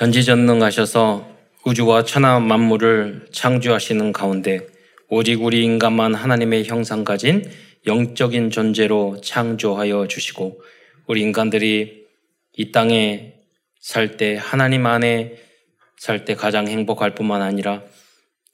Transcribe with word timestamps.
전지전능하셔서 0.00 1.28
우주와 1.66 2.04
천하 2.04 2.40
만물을 2.40 3.26
창조하시는 3.32 4.12
가운데 4.12 4.66
오직 5.10 5.42
우리 5.42 5.62
인간만 5.62 6.14
하나님의 6.14 6.64
형상 6.64 7.04
가진 7.04 7.44
영적인 7.86 8.48
존재로 8.48 9.20
창조하여 9.20 10.08
주시고 10.08 10.62
우리 11.06 11.20
인간들이 11.20 12.06
이 12.56 12.72
땅에 12.72 13.34
살 13.78 14.16
때 14.16 14.38
하나님 14.40 14.86
안에 14.86 15.36
살 15.98 16.24
때 16.24 16.34
가장 16.34 16.66
행복할 16.66 17.14
뿐만 17.14 17.42
아니라 17.42 17.82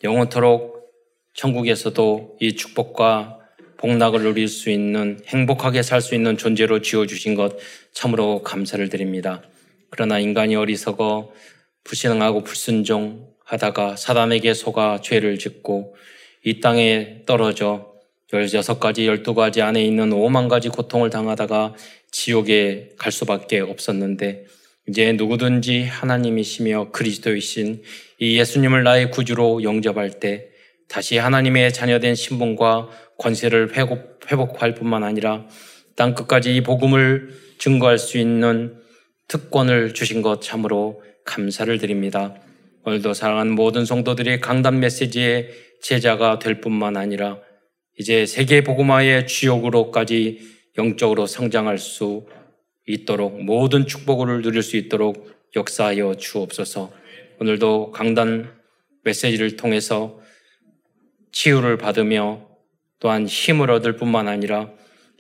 영원토록 0.03 0.91
천국에서도 1.35 2.39
이 2.41 2.57
축복과 2.57 3.39
복락을 3.77 4.23
누릴 4.23 4.49
수 4.49 4.69
있는 4.69 5.21
행복하게 5.29 5.85
살 5.85 6.01
수 6.01 6.17
있는 6.17 6.37
존재로 6.37 6.83
지어 6.83 7.07
주신 7.07 7.37
것 7.37 7.57
참으로 7.93 8.43
감사를 8.43 8.89
드립니다. 8.89 9.43
그러나 9.91 10.19
인간이 10.19 10.57
어리석어 10.57 11.33
불신앙하고 11.85 12.43
불순종하다가 12.45 13.97
사단에게 13.97 14.55
속아 14.55 15.01
죄를 15.03 15.39
짓고 15.39 15.95
이 16.45 16.61
땅에 16.61 17.23
떨어져 17.27 17.95
16가지, 18.33 19.23
12가지 19.23 19.61
안에 19.61 19.85
있는 19.85 20.11
5만 20.11 20.49
가지 20.49 20.69
고통을 20.69 21.11
당하다가 21.11 21.75
지옥에 22.11 22.91
갈 22.99 23.13
수밖에 23.13 23.61
없었는데 23.61 24.47
이제 24.89 25.13
누구든지 25.13 25.85
하나님이시며 25.85 26.91
그리스도이신 26.91 27.83
이 28.19 28.39
예수님을 28.39 28.85
나의 28.85 29.11
구주로 29.11 29.63
영접할 29.63 30.21
때 30.21 30.49
다시 30.89 31.19
하나님의 31.19 31.73
자녀된 31.73 32.15
신분과 32.15 32.89
권세를 33.19 33.77
회복, 33.77 34.21
회복할 34.31 34.75
뿐만 34.75 35.03
아니라 35.03 35.47
땅 35.97 36.15
끝까지 36.15 36.55
이 36.55 36.63
복음을 36.63 37.31
증거할 37.59 37.99
수 37.99 38.19
있는 38.19 38.77
특권을 39.29 39.93
주신 39.95 40.23
것 40.23 40.41
참으로 40.41 41.03
감사를 41.25 41.77
드립니다. 41.79 42.35
오늘도 42.85 43.15
사랑하는 43.15 43.55
모든 43.55 43.85
성도들이 43.85 44.41
강단 44.41 44.79
메시지의 44.79 45.51
제자가 45.83 46.39
될 46.39 46.61
뿐만 46.61 46.97
아니라 46.97 47.41
이제 47.99 48.27
세계 48.27 48.63
복음화의 48.63 49.27
주역으로까지 49.27 50.41
영적으로 50.79 51.27
성장할 51.27 51.79
수 51.79 52.27
있도록 52.87 53.43
모든 53.43 53.87
축복을 53.87 54.43
누릴 54.43 54.63
수 54.63 54.77
있도록 54.77 55.31
역사하여 55.57 56.15
주옵소서. 56.17 56.93
오늘도 57.41 57.91
강단 57.91 58.55
메시지를 59.03 59.57
통해서 59.57 60.21
치유를 61.33 61.79
받으며 61.79 62.47
또한 63.01 63.27
힘을 63.27 63.71
얻을 63.71 63.97
뿐만 63.97 64.29
아니라 64.29 64.71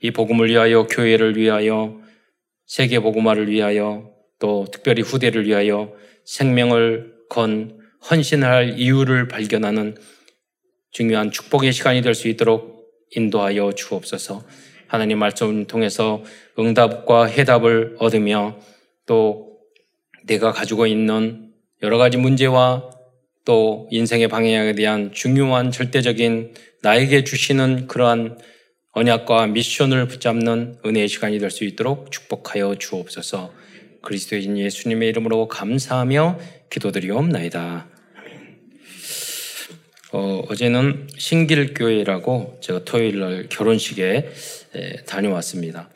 이 0.01 0.13
복음을 0.13 0.49
위하여 0.49 0.87
교회를 0.87 1.37
위하여 1.37 2.01
세계 2.67 2.99
복음화를 2.99 3.49
위하여 3.49 4.11
또 4.39 4.67
특별히 4.71 5.03
후대를 5.03 5.47
위하여 5.47 5.93
생명을 6.25 7.15
건 7.29 7.79
헌신할 8.11 8.79
이유를 8.79 9.29
발견하는 9.29 9.97
중요한 10.91 11.31
축복의 11.31 11.73
시간이 11.73 12.03
될 12.03 12.15
수 12.15 12.29
있도록 12.29 12.77
인도하여 13.11 13.73
주옵소서. 13.73 14.45
하나님 14.89 15.19
말씀을 15.19 15.67
통해서 15.67 16.23
응답과 16.59 17.27
해답을 17.27 17.97
얻으며 17.99 18.59
또 19.07 19.59
내가 20.25 20.53
가지고 20.53 20.87
있는 20.87 21.53
여러 21.83 21.99
가지 21.99 22.17
문제와 22.17 22.91
또 23.45 23.89
인생의 23.91 24.29
방향에 24.29 24.73
대한 24.75 25.13
중요한 25.13 25.71
절대적인 25.71 26.55
나에게 26.83 27.25
주시는 27.25 27.87
그러한 27.87 28.39
언약과 28.97 29.49
미션을 29.49 30.09
붙잡는 30.09 30.79
은혜의 30.87 31.09
시간이 31.09 31.39
될 31.39 31.51
수 31.51 31.65
있도록 31.65 32.11
축복하여 32.11 32.77
주옵소서. 32.77 33.53
그리스도인 34.01 34.57
예수님의 34.57 35.11
이름으로 35.11 35.49
감사하며 35.49 36.39
기도드리옵나이다. 36.71 37.89
어, 40.13 40.43
어제는 40.49 41.09
신길교회라고 41.15 42.59
제가 42.63 42.85
토요일 42.87 43.21
날 43.21 43.47
결혼식에 43.51 44.31
에, 44.75 44.97
다녀왔습니다. 45.05 45.91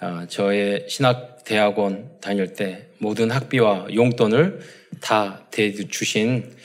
아, 0.00 0.26
저의 0.26 0.86
신학대학원 0.88 2.08
다닐 2.22 2.54
때 2.54 2.86
모든 2.96 3.30
학비와 3.30 3.88
용돈을 3.94 4.60
다 5.02 5.46
대주신 5.50 6.56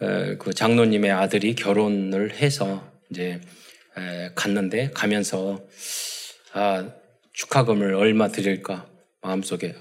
에, 0.00 0.36
그 0.38 0.54
장로님의 0.54 1.10
아들이 1.10 1.54
결혼을 1.54 2.32
해서 2.32 2.90
이제 3.10 3.24
에, 3.32 3.40
갔는데 4.34 4.90
가면서 4.94 5.64
아, 6.52 6.90
축하금을 7.32 7.94
얼마 7.94 8.28
드릴까 8.28 8.88
마음속에 9.20 9.74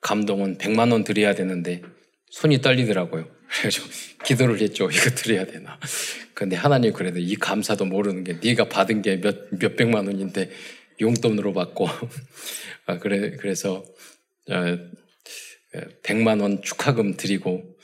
감동은 0.00 0.58
100만 0.58 0.92
원 0.92 1.04
드려야 1.04 1.34
되는데 1.34 1.82
손이 2.30 2.60
떨리더라고요. 2.60 3.28
그래서 3.58 3.82
기도를 4.24 4.60
했죠. 4.60 4.88
이거 4.90 5.10
드려야 5.10 5.44
되나. 5.44 5.78
근데 6.34 6.56
하나님 6.56 6.92
그래도 6.92 7.18
이 7.18 7.34
감사도 7.34 7.84
모르는 7.84 8.24
게 8.24 8.38
네가 8.42 8.68
받은 8.68 9.02
게 9.02 9.20
몇, 9.20 9.50
몇 9.58 9.76
백만 9.76 10.06
원인데 10.06 10.50
용돈으로 11.00 11.52
받고. 11.52 11.88
아, 12.86 12.98
그래, 12.98 13.36
그래서, 13.36 13.84
어, 14.50 14.78
100만 16.02 16.40
원 16.40 16.62
축하금 16.62 17.16
드리고 17.16 17.76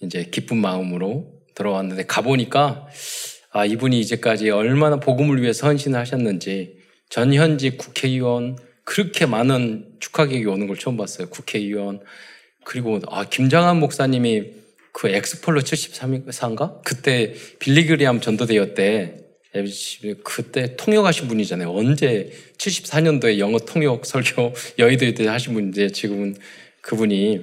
이제 0.00 0.24
기쁜 0.24 0.58
마음으로 0.58 1.32
들어왔는데 1.54 2.06
가보니까 2.06 2.88
아, 3.58 3.64
이분이 3.64 3.98
이제까지 3.98 4.50
얼마나 4.50 5.00
복음을 5.00 5.42
위해 5.42 5.52
선신을 5.52 5.98
하셨는지 5.98 6.76
전현직 7.08 7.76
국회의원 7.76 8.56
그렇게 8.84 9.26
많은 9.26 9.96
축하객이 9.98 10.46
오는 10.46 10.68
걸 10.68 10.78
처음 10.78 10.96
봤어요. 10.96 11.28
국회의원. 11.28 11.98
그리고 12.64 13.00
아, 13.08 13.24
김장한 13.24 13.80
목사님이 13.80 14.52
그 14.92 15.08
엑스폴로 15.08 15.62
73인가? 15.62 16.84
그때 16.84 17.34
빌리그리암 17.58 18.20
전도대였대. 18.20 19.16
그때 20.22 20.76
통역하신 20.76 21.26
분이잖아요. 21.26 21.72
언제 21.72 22.30
74년도에 22.58 23.38
영어 23.38 23.58
통역 23.58 24.06
설교 24.06 24.54
여의도에 24.78 25.14
대 25.14 25.26
하신 25.26 25.54
분인데 25.54 25.88
지금은 25.88 26.36
그분이 26.82 27.40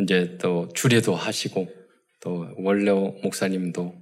이제 0.00 0.38
또 0.40 0.70
주례도 0.72 1.14
하시고 1.14 1.68
또 2.20 2.48
원로 2.56 3.18
목사님도 3.22 3.94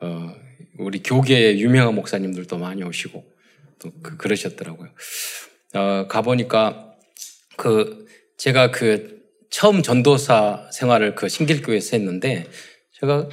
어 0.00 0.49
우리 0.78 1.02
교계의 1.02 1.60
유명한 1.60 1.94
목사님들도 1.94 2.58
많이 2.58 2.82
오시고 2.82 3.24
또 3.80 3.92
그, 4.02 4.16
그러셨더라고요. 4.16 4.88
어 5.74 6.06
가보니까 6.08 6.94
그 7.56 8.06
제가 8.36 8.70
그 8.70 9.20
처음 9.50 9.82
전도사 9.82 10.68
생활을 10.72 11.14
그 11.14 11.28
신길교회에서 11.28 11.96
했는데 11.96 12.46
제가 13.00 13.28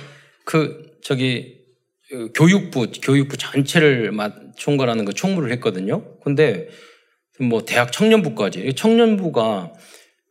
그 0.46 0.98
저기 1.04 1.58
교육부 2.34 2.88
교육부 3.02 3.38
전체를 3.38 4.12
총괄하는 4.58 5.06
그 5.06 5.14
총무를 5.14 5.52
했거든요. 5.54 6.18
근데 6.20 6.70
뭐 7.40 7.64
대학 7.66 7.92
청년부까지 7.92 8.74
청년부가 8.76 9.74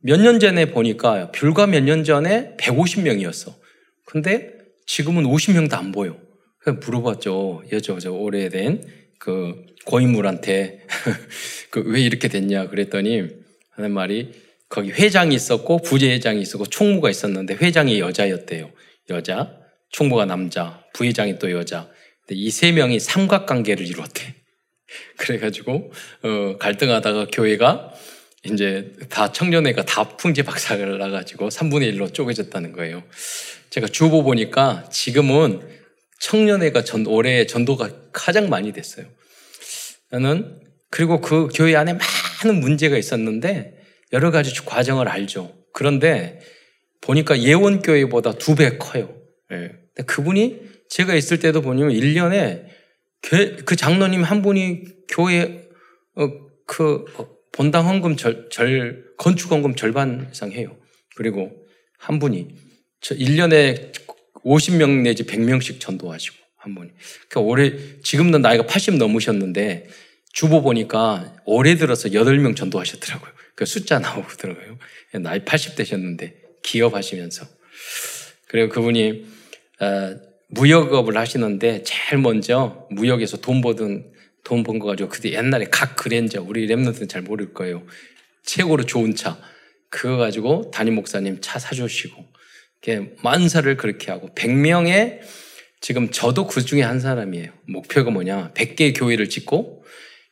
몇 0.02 0.20
년 0.20 0.38
전에 0.40 0.66
보니까 0.66 1.30
불과 1.32 1.66
몇 1.66 1.80
년 1.84 2.04
전에 2.04 2.56
150명이었어. 2.58 3.54
근데 4.04 4.52
지금은 4.86 5.24
50명도 5.24 5.74
안 5.74 5.92
보여. 5.92 6.16
물어봤죠. 6.72 7.65
여저 7.72 7.99
저 7.99 8.12
오래된 8.12 8.82
그 9.19 9.66
고인물한테 9.84 10.81
그 11.71 11.81
왜 11.87 12.00
이렇게 12.00 12.28
됐냐 12.28 12.69
그랬더니 12.69 13.28
하는 13.71 13.93
말이 13.93 14.32
거기 14.69 14.91
회장이 14.91 15.34
있었고 15.34 15.78
부회장이 15.78 16.41
있었고 16.41 16.66
총무가 16.66 17.10
있었는데 17.10 17.54
회장이 17.54 18.00
여자였대요. 18.00 18.71
여자, 19.10 19.56
총무가 19.91 20.25
남자, 20.25 20.82
부회장이 20.94 21.38
또 21.38 21.50
여자. 21.53 21.88
이세 22.31 22.72
명이 22.72 22.98
삼각관계를 22.98 23.87
이루었대. 23.87 24.34
그래가지고 25.19 25.93
어, 26.22 26.56
갈등하다가 26.59 27.28
교회가 27.33 27.93
이제 28.44 28.93
다 29.09 29.31
청년회가 29.31 29.84
다 29.84 30.16
풍지 30.16 30.43
박살을 30.43 30.98
나가지고 30.98 31.48
3분의 31.48 31.94
1로 31.94 32.12
쪼개졌다는 32.12 32.72
거예요. 32.72 33.03
제가 33.71 33.86
주보 33.86 34.22
보니까 34.24 34.89
지금은 34.91 35.60
청년회가 36.21 36.84
전, 36.84 37.07
올해 37.07 37.47
전도가 37.47 37.91
가장 38.13 38.48
많이 38.48 38.72
됐어요. 38.72 39.07
나는 40.10 40.60
그리고 40.91 41.21
그 41.21 41.48
교회 41.54 41.77
안에 41.77 41.95
많은 41.95 42.60
문제가 42.60 42.97
있었는데 42.97 43.74
여러 44.13 44.30
가지 44.30 44.54
과정을 44.65 45.09
알죠. 45.09 45.53
그런데 45.72 46.41
보니까 47.01 47.41
예원교회보다 47.41 48.33
두 48.34 48.54
배 48.54 48.78
커요. 48.78 49.15
예. 49.53 49.72
그분이 50.07 50.60
제가 50.89 51.15
있을 51.15 51.39
때도 51.39 51.63
보면 51.63 51.91
1년에 51.91 52.65
그 53.65 53.77
장로님 53.77 54.22
한 54.22 54.42
분이 54.42 54.84
교회 55.09 55.69
어, 56.15 56.28
그 56.66 57.04
본당 57.53 57.89
헌금 57.89 58.16
절, 58.16 58.48
절 58.51 59.04
건축 59.19 59.51
헌금 59.51 59.74
절반 59.74 60.28
이상 60.33 60.53
해요. 60.53 60.77
그리고 61.16 61.51
한 61.98 62.19
분이 62.19 62.48
저 63.01 63.15
1년에 63.15 64.05
50명 64.44 65.03
내지 65.03 65.24
100명씩 65.24 65.80
전도하시고 65.80 66.36
한 66.56 66.74
분이. 66.74 66.91
그러니까 67.28 67.41
올해 67.41 67.72
지금도 68.03 68.38
나이가 68.38 68.66
80 68.66 68.97
넘으셨는데 68.97 69.88
주보 70.33 70.62
보니까 70.62 71.34
올해 71.44 71.77
들어서 71.77 72.09
8명 72.10 72.56
전도하셨더라고요. 72.56 73.33
그 73.54 73.65
숫자 73.65 73.98
나오더라고요. 73.98 74.78
나이 75.22 75.44
80 75.44 75.77
되셨는데 75.77 76.36
기업하시면서. 76.62 77.47
그리고 78.48 78.68
그분이 78.72 79.27
어, 79.80 80.16
무역업을 80.48 81.16
하시는데 81.16 81.83
제일 81.83 82.21
먼저 82.21 82.86
무역에서 82.91 83.38
돈 83.38 83.60
버든 83.60 84.12
돈 84.44 84.62
번 84.62 84.78
거 84.78 84.86
가지고 84.86 85.09
그때 85.09 85.33
옛날에 85.33 85.66
각 85.72 85.97
그랜저 85.97 86.41
우리 86.41 86.68
랩런트는 86.68 87.09
잘 87.09 87.22
모를 87.22 87.53
거예요. 87.53 87.83
최고로 88.44 88.84
좋은 88.84 89.15
차 89.16 89.38
그거 89.88 90.16
가지고 90.18 90.71
담임 90.72 90.94
목사님 90.94 91.38
차 91.41 91.59
사주시고 91.59 92.24
만사를 93.22 93.77
그렇게 93.77 94.10
하고 94.10 94.28
100명의 94.34 95.21
지금 95.80 96.10
저도 96.10 96.47
그 96.47 96.65
중에 96.65 96.83
한 96.83 97.00
사람이에요. 97.00 97.53
목표가 97.68 98.10
뭐냐? 98.10 98.53
100개의 98.54 98.98
교회를 98.98 99.28
짓고 99.28 99.84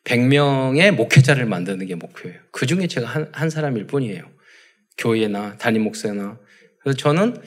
100명의 0.05 0.91
목회자를 0.91 1.47
만드는 1.47 1.87
게 1.87 1.95
목표예요. 1.95 2.39
그 2.51 2.67
중에 2.67 2.87
제가 2.87 3.07
한, 3.07 3.29
한 3.33 3.51
사람일 3.51 3.87
뿐이에요. 3.87 4.23
교회나 4.99 5.57
담임 5.59 5.83
목사나. 5.83 6.39
그래서 6.81 6.97
저는 6.97 7.43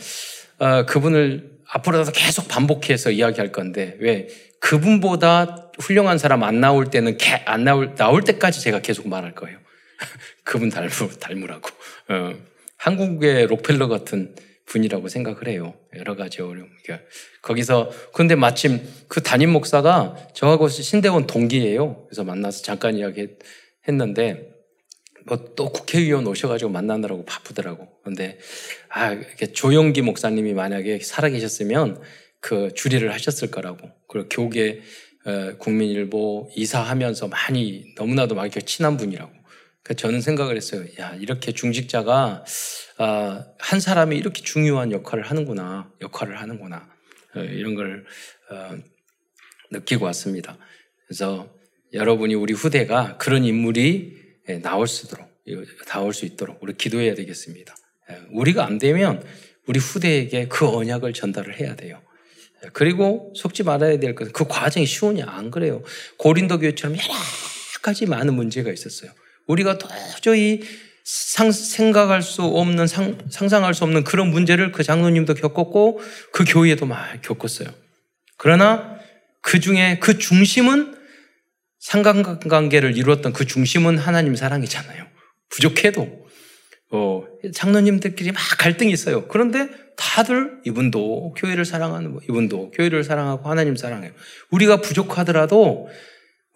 어, 0.59 0.86
그분을 0.86 1.57
앞으로도 1.69 2.12
계속 2.12 2.48
반복해서 2.48 3.12
이야기할 3.12 3.51
건데 3.51 3.95
왜 4.00 4.27
그분보다 4.59 5.71
훌륭한 5.80 6.18
사람 6.18 6.44
안 6.44 6.59
나올 6.59 6.89
때는 6.89 7.18
개, 7.18 7.33
안 7.45 7.63
나올 7.63 7.94
나올 7.95 8.24
때까지 8.24 8.62
제가 8.62 8.81
계속 8.81 9.07
말할 9.07 9.36
거예요. 9.36 9.59
그분 10.44 10.69
닮으 10.69 10.89
닮으라고. 11.19 11.69
어, 12.09 12.33
한국의 12.77 13.48
록펠러 13.48 13.88
같은 13.88 14.36
분이라고 14.68 15.08
생각을 15.08 15.48
해요. 15.48 15.74
여러 15.96 16.16
가지 16.16 16.42
어려움. 16.42 16.69
거기서 17.42 17.92
근데 18.14 18.36
마침 18.36 18.81
그 19.08 19.22
담임 19.24 19.50
목사가 19.52 20.16
저하고 20.34 20.68
신대원 20.68 21.25
동기예요. 21.25 22.06
그래서 22.06 22.24
만나서 22.24 22.62
잠깐 22.64 22.96
이야기했는데 22.96 24.54
뭐 25.25 25.38
또 25.58 25.72
국회의원 25.72 26.25
오셔가지고 26.28 26.72
만나느라고 26.72 27.25
바쁘더라고. 27.25 27.88
근데 28.04 28.38
아 28.90 29.12
이렇게 29.12 29.52
조영기 29.52 30.02
목사님이 30.04 30.54
만약에 30.54 31.00
살아계셨으면 31.00 32.02
그 32.40 32.74
주리를 32.74 33.12
하셨을 33.12 33.52
거라고. 33.52 33.90
그리고 34.08 34.30
교계 34.30 34.81
어, 35.25 35.58
국민일보 35.58 36.52
이사하면서 36.56 37.28
많이 37.28 37.94
너무나도 37.98 38.36
막 38.36 38.44
이렇게 38.44 38.62
친한 38.62 38.96
분이라고. 38.96 39.37
그 39.88 39.95
저는 39.95 40.19
생각을 40.19 40.57
했어요. 40.57 40.84
야 41.00 41.16
이렇게 41.16 41.54
중직자가 41.54 42.44
아, 42.98 43.45
한 43.57 43.80
사람이 43.80 44.18
이렇게 44.18 44.42
중요한 44.42 44.92
역할을 44.92 45.24
하는구나, 45.24 45.89
역할을 46.01 46.42
하는구나 46.42 46.89
어, 47.36 47.39
이런 47.39 47.74
걸 47.74 48.06
어, 48.51 48.78
느끼고 49.72 50.04
왔습니다. 50.04 50.57
그래서 51.06 51.56
여러분이 51.94 52.36
우리 52.36 52.54
후대가 52.54 53.16
그런 53.18 53.45
인물이 53.45 54.18
예, 54.50 54.57
나올 54.60 54.89
수 54.89 55.06
있도록 55.06 55.25
나올 55.88 56.13
수 56.13 56.25
있도록 56.25 56.62
우리 56.62 56.74
기도해야 56.74 57.16
되겠습니다. 57.16 57.74
예, 58.12 58.19
우리가 58.31 58.66
안 58.66 58.80
되면 58.80 59.24
우리 59.68 59.80
후대에게 59.80 60.50
그 60.50 60.68
언약을 60.68 61.13
전달을 61.13 61.62
해야 61.62 61.78
돼요. 61.78 62.01
예, 62.66 62.69
그리고 62.74 63.31
속지 63.38 63.63
말아야 63.63 64.00
될 64.00 64.16
것은 64.16 64.33
그 64.33 64.44
과정이 64.50 64.86
쉬우냐 64.86 65.28
안 65.30 65.50
그래요. 65.50 65.81
고린도 66.18 66.60
교회처럼 66.60 66.98
여러 66.98 67.13
가지 67.81 68.06
많은 68.06 68.33
문제가 68.33 68.69
있었어요. 68.69 69.12
우리가 69.47 69.77
도저히 69.77 70.61
상, 71.03 71.51
생각할 71.51 72.21
수 72.21 72.44
없는 72.44 72.85
상, 72.85 73.17
상상할 73.29 73.73
수 73.73 73.85
없는 73.85 74.03
그런 74.03 74.29
문제를 74.29 74.71
그 74.71 74.83
장로님도 74.83 75.35
겪었고 75.35 76.01
그 76.31 76.44
교회도 76.45 76.85
많이 76.85 77.21
겪었어요. 77.21 77.69
그러나 78.35 78.97
그 79.41 79.59
중에 79.59 79.99
그 79.99 80.17
중심은 80.17 80.95
상관관계를 81.79 82.97
이루었던 82.97 83.31
그 83.31 83.45
중심은 83.45 83.97
하나님 83.97 84.35
사랑이잖아요. 84.35 85.07
부족해도 85.49 86.27
어, 86.91 87.23
장로님들끼리 87.53 88.31
막 88.31 88.41
갈등이 88.57 88.91
있어요. 88.91 89.27
그런데 89.27 89.69
다들 89.95 90.61
이분도 90.65 91.33
교회를 91.38 91.65
사랑하는 91.65 92.19
이분도 92.23 92.71
교회를 92.71 93.03
사랑하고 93.03 93.49
하나님 93.49 93.75
사랑해요. 93.75 94.11
우리가 94.51 94.81
부족하더라도 94.81 95.89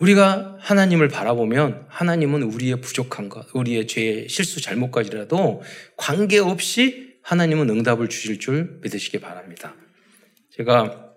우리가 0.01 0.57
하나님을 0.59 1.07
바라보면 1.09 1.85
하나님은 1.87 2.43
우리의 2.43 2.81
부족한 2.81 3.29
것, 3.29 3.45
우리의 3.53 3.87
죄, 3.87 4.27
실수, 4.27 4.61
잘못까지라도 4.61 5.61
관계없이 5.95 7.11
하나님은 7.23 7.69
응답을 7.69 8.09
주실 8.09 8.39
줄 8.39 8.79
믿으시기 8.81 9.19
바랍니다. 9.19 9.75
제가 10.57 11.11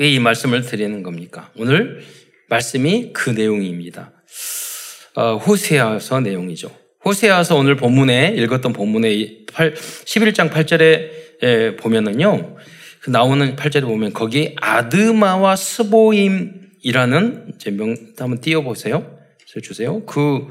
왜 0.00 0.12
이 0.12 0.18
말씀을 0.20 0.62
드리는 0.62 1.02
겁니까? 1.02 1.50
오늘 1.56 2.02
말씀이 2.48 3.12
그 3.12 3.30
내용입니다. 3.30 4.12
어, 5.14 5.36
호세아서 5.36 6.20
내용이죠. 6.20 6.70
호세아서 7.04 7.56
오늘 7.56 7.76
본문에 7.76 8.34
읽었던 8.36 8.72
본문에 8.72 9.46
8, 9.52 9.74
11장 9.74 10.50
8절에 10.50 11.78
보면은요. 11.78 12.56
그 13.00 13.10
나오는 13.10 13.56
8절에 13.56 13.82
보면 13.82 14.12
거기 14.12 14.54
아드마와 14.60 15.56
스보임 15.56 16.67
이라는 16.82 17.54
제 17.58 17.70
명, 17.70 17.96
한번 18.18 18.40
띄워보세요. 18.40 19.18
써주세요. 19.46 20.04
그, 20.04 20.46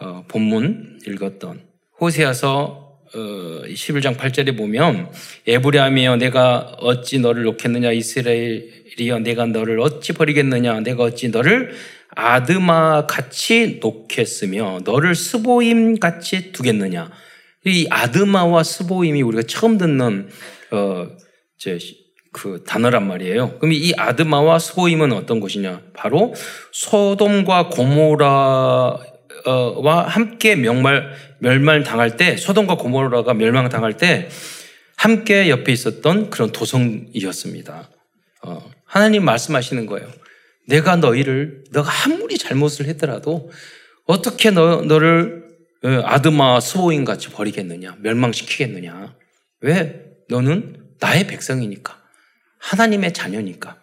어, 0.00 0.24
본문 0.28 1.00
읽었던 1.06 1.60
호세아서 2.00 2.84
어, 3.14 3.18
11장 3.66 4.16
8절에 4.16 4.56
보면 4.56 5.10
에브라임이여 5.46 6.16
내가 6.16 6.76
어찌 6.80 7.20
너를 7.20 7.44
놓겠느냐 7.44 7.92
이스라엘이여 7.92 9.20
내가 9.20 9.46
너를 9.46 9.78
어찌 9.80 10.12
버리겠느냐 10.12 10.80
내가 10.80 11.04
어찌 11.04 11.28
너를 11.28 11.74
아드마 12.08 13.06
같이 13.06 13.78
놓겠으며 13.80 14.80
너를 14.84 15.14
스보임 15.14 16.00
같이 16.00 16.50
두겠느냐 16.52 17.10
이 17.66 17.86
아드마와 17.88 18.64
스보임이 18.64 19.22
우리가 19.22 19.44
처음 19.44 19.78
듣는 19.78 20.28
어, 20.72 21.08
이제 21.56 21.78
그 22.34 22.64
단어란 22.66 23.06
말이에요. 23.06 23.58
그럼 23.60 23.72
이 23.72 23.94
아드마와 23.96 24.58
소임은 24.58 25.12
어떤 25.12 25.38
곳이냐? 25.38 25.80
바로 25.94 26.34
소돔과 26.72 27.68
고모라와 27.68 28.98
함께 30.08 30.56
멸말 30.56 31.14
멸망 31.38 31.84
당할 31.84 32.16
때 32.16 32.36
소돔과 32.36 32.76
고모라가 32.76 33.34
멸망 33.34 33.68
당할 33.68 33.96
때 33.96 34.28
함께 34.96 35.48
옆에 35.48 35.72
있었던 35.72 36.30
그런 36.30 36.50
도성이었습니다. 36.50 37.88
어, 38.42 38.70
하나님 38.84 39.24
말씀하시는 39.24 39.86
거예요. 39.86 40.08
내가 40.66 40.96
너희를 40.96 41.64
너가 41.70 41.90
아무리 42.04 42.36
잘못을 42.36 42.86
했더라도 42.86 43.52
어떻게 44.06 44.50
너, 44.50 44.82
너를 44.82 45.44
어, 45.84 45.88
아드마 46.04 46.58
스보임 46.58 47.04
같이 47.04 47.28
버리겠느냐? 47.28 47.98
멸망시키겠느냐? 48.00 49.14
왜? 49.60 50.02
너는 50.28 50.82
나의 50.98 51.28
백성이니까. 51.28 52.03
하나님의 52.64 53.12
자녀니까. 53.12 53.76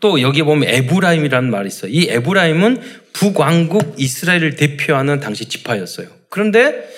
또 0.00 0.20
여기 0.20 0.42
보면 0.42 0.68
에브라임이라는 0.68 1.50
말이 1.50 1.68
있어요. 1.68 1.90
이 1.90 2.08
에브라임은 2.08 2.80
북왕국 3.12 3.94
이스라엘을 3.98 4.56
대표하는 4.56 5.20
당시 5.20 5.46
지파였어요. 5.46 6.08
그런데 6.28 6.88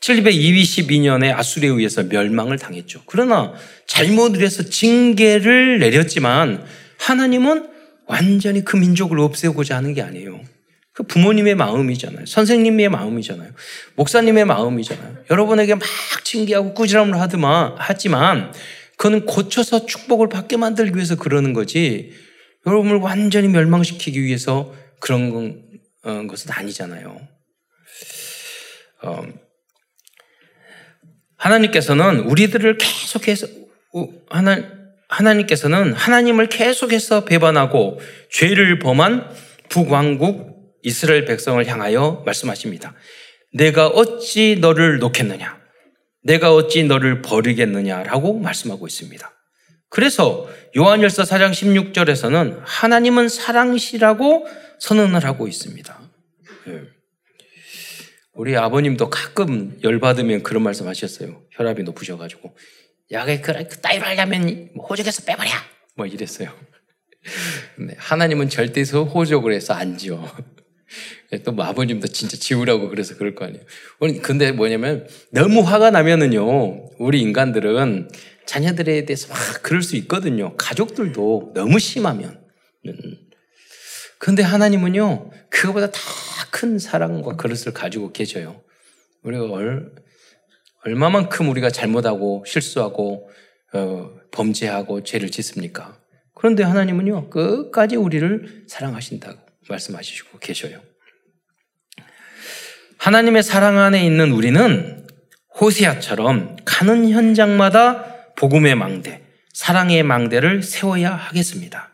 722년에 0.00 1.36
아수리에 1.36 1.70
의해서 1.70 2.02
멸망을 2.02 2.58
당했죠. 2.58 3.02
그러나 3.06 3.54
잘못을 3.86 4.42
해서 4.42 4.62
징계를 4.62 5.78
내렸지만 5.78 6.64
하나님은 6.98 7.68
완전히 8.06 8.64
그 8.64 8.76
민족을 8.76 9.18
없애고자 9.20 9.76
하는 9.76 9.94
게 9.94 10.02
아니에요. 10.02 10.40
그 10.92 11.02
부모님의 11.02 11.56
마음이잖아요. 11.56 12.24
선생님의 12.24 12.88
마음이잖아요. 12.88 13.50
목사님의 13.96 14.46
마음이잖아요. 14.46 15.16
여러분에게 15.30 15.74
막 15.74 15.82
징계하고 16.24 16.72
꾸지람을 16.72 17.18
하지만 17.76 18.52
그는 18.96 19.26
고쳐서 19.26 19.86
축복을 19.86 20.28
받게 20.28 20.56
만들기 20.56 20.96
위해서 20.96 21.16
그러는 21.16 21.52
거지 21.52 22.12
여러분을 22.66 22.96
완전히 22.96 23.48
멸망시키기 23.48 24.22
위해서 24.22 24.74
그런 25.00 25.62
어, 26.02 26.26
것은 26.26 26.50
아니잖아요. 26.52 27.20
어, 29.02 29.26
하나님께서는 31.36 32.20
우리들을 32.20 32.78
계속해서 32.78 33.46
하나, 34.28 34.62
하나님께서는 35.08 35.92
하나님을 35.92 36.48
계속해서 36.48 37.24
배반하고 37.24 38.00
죄를 38.30 38.78
범한 38.78 39.30
북왕국 39.68 40.56
이스라엘 40.82 41.24
백성을 41.24 41.64
향하여 41.66 42.22
말씀하십니다. 42.24 42.94
내가 43.52 43.88
어찌 43.88 44.56
너를 44.60 44.98
놓겠느냐? 44.98 45.55
내가 46.26 46.52
어찌 46.52 46.82
너를 46.82 47.22
버리겠느냐라고 47.22 48.38
말씀하고 48.40 48.86
있습니다. 48.86 49.32
그래서 49.88 50.48
요한일서 50.76 51.22
4장 51.22 51.52
16절에서는 51.52 52.60
하나님은 52.64 53.28
사랑시라고 53.28 54.46
선언을 54.80 55.24
하고 55.24 55.46
있습니다. 55.46 56.00
예. 56.68 56.82
우리 58.34 58.56
아버님도 58.56 59.08
가끔 59.08 59.78
열받으면 59.82 60.42
그런 60.42 60.62
말씀 60.64 60.88
하셨어요. 60.88 61.42
혈압이 61.52 61.84
높으셔가지고. 61.84 62.54
야, 63.12 63.24
그, 63.24 63.68
따위로 63.80 64.04
하려면 64.04 64.70
호적에서 64.76 65.22
빼버려! 65.24 65.50
뭐 65.94 66.06
이랬어요. 66.06 66.52
하나님은 67.96 68.48
절대서 68.48 69.04
호적을 69.04 69.52
해서 69.52 69.72
안 69.72 69.96
지어. 69.96 70.28
또 71.44 71.54
아버님도 71.58 72.08
진짜 72.08 72.36
지우라고 72.36 72.88
그래서 72.88 73.16
그럴 73.16 73.34
거 73.34 73.44
아니에요. 73.44 73.64
근데 74.22 74.52
뭐냐면 74.52 75.06
너무 75.30 75.60
화가 75.60 75.90
나면은요, 75.90 76.90
우리 76.98 77.20
인간들은 77.20 78.08
자녀들에 78.46 79.04
대해서 79.04 79.28
막 79.28 79.38
그럴 79.62 79.82
수 79.82 79.96
있거든요. 79.96 80.54
가족들도 80.56 81.52
너무 81.54 81.78
심하면. 81.78 82.40
근데 84.18 84.42
하나님은요, 84.42 85.30
그거보다 85.50 85.90
더큰 85.90 86.78
사랑과 86.78 87.36
그릇을 87.36 87.72
가지고 87.72 88.12
계셔요. 88.12 88.62
우리가 89.22 89.44
얼, 89.44 89.92
얼마만큼 90.84 91.48
우리가 91.48 91.70
잘못하고 91.70 92.44
실수하고 92.46 93.28
어, 93.72 94.10
범죄하고 94.30 95.02
죄를 95.02 95.30
짓습니까? 95.30 95.98
그런데 96.34 96.62
하나님은요, 96.62 97.30
끝까지 97.30 97.96
우리를 97.96 98.66
사랑하신다고 98.68 99.45
말씀하시고 99.68 100.38
계셔요. 100.38 100.80
하나님의 102.98 103.42
사랑 103.42 103.78
안에 103.78 104.04
있는 104.04 104.32
우리는 104.32 105.06
호세아처럼 105.60 106.56
가는 106.64 107.10
현장마다 107.10 108.34
복음의 108.36 108.74
망대, 108.74 109.22
사랑의 109.52 110.02
망대를 110.02 110.62
세워야 110.62 111.14
하겠습니다. 111.14 111.90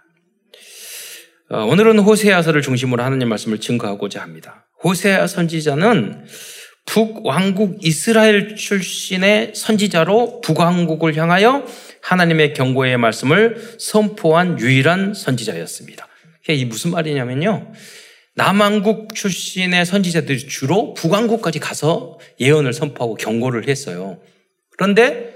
어, 1.51 1.65
오늘은 1.67 1.99
호세아서를 1.99 2.63
중심으로 2.63 3.03
하나님 3.03 3.29
말씀을 3.29 3.59
증거하고자 3.61 4.23
합니다. 4.23 4.67
호세아 4.83 5.27
선지자는 5.27 6.25
북왕국 6.87 7.79
이스라엘 7.83 8.57
출신의 8.57 9.53
선지자로 9.55 10.41
북왕국을 10.41 11.15
향하여 11.17 11.65
하나님의 12.03 12.55
경고의 12.55 12.97
말씀을 12.99 13.77
선포한 13.79 14.59
유일한 14.59 15.15
선지자였습니다. 15.15 16.09
이게 16.49 16.65
무슨 16.65 16.91
말이냐면요. 16.91 17.73
남왕국 18.35 19.15
출신의 19.15 19.85
선지자들이 19.85 20.49
주로 20.49 20.95
북왕국까지 20.95 21.59
가서 21.59 22.19
예언을 22.41 22.73
선포하고 22.73 23.15
경고를 23.15 23.69
했어요. 23.69 24.21
그런데 24.71 25.35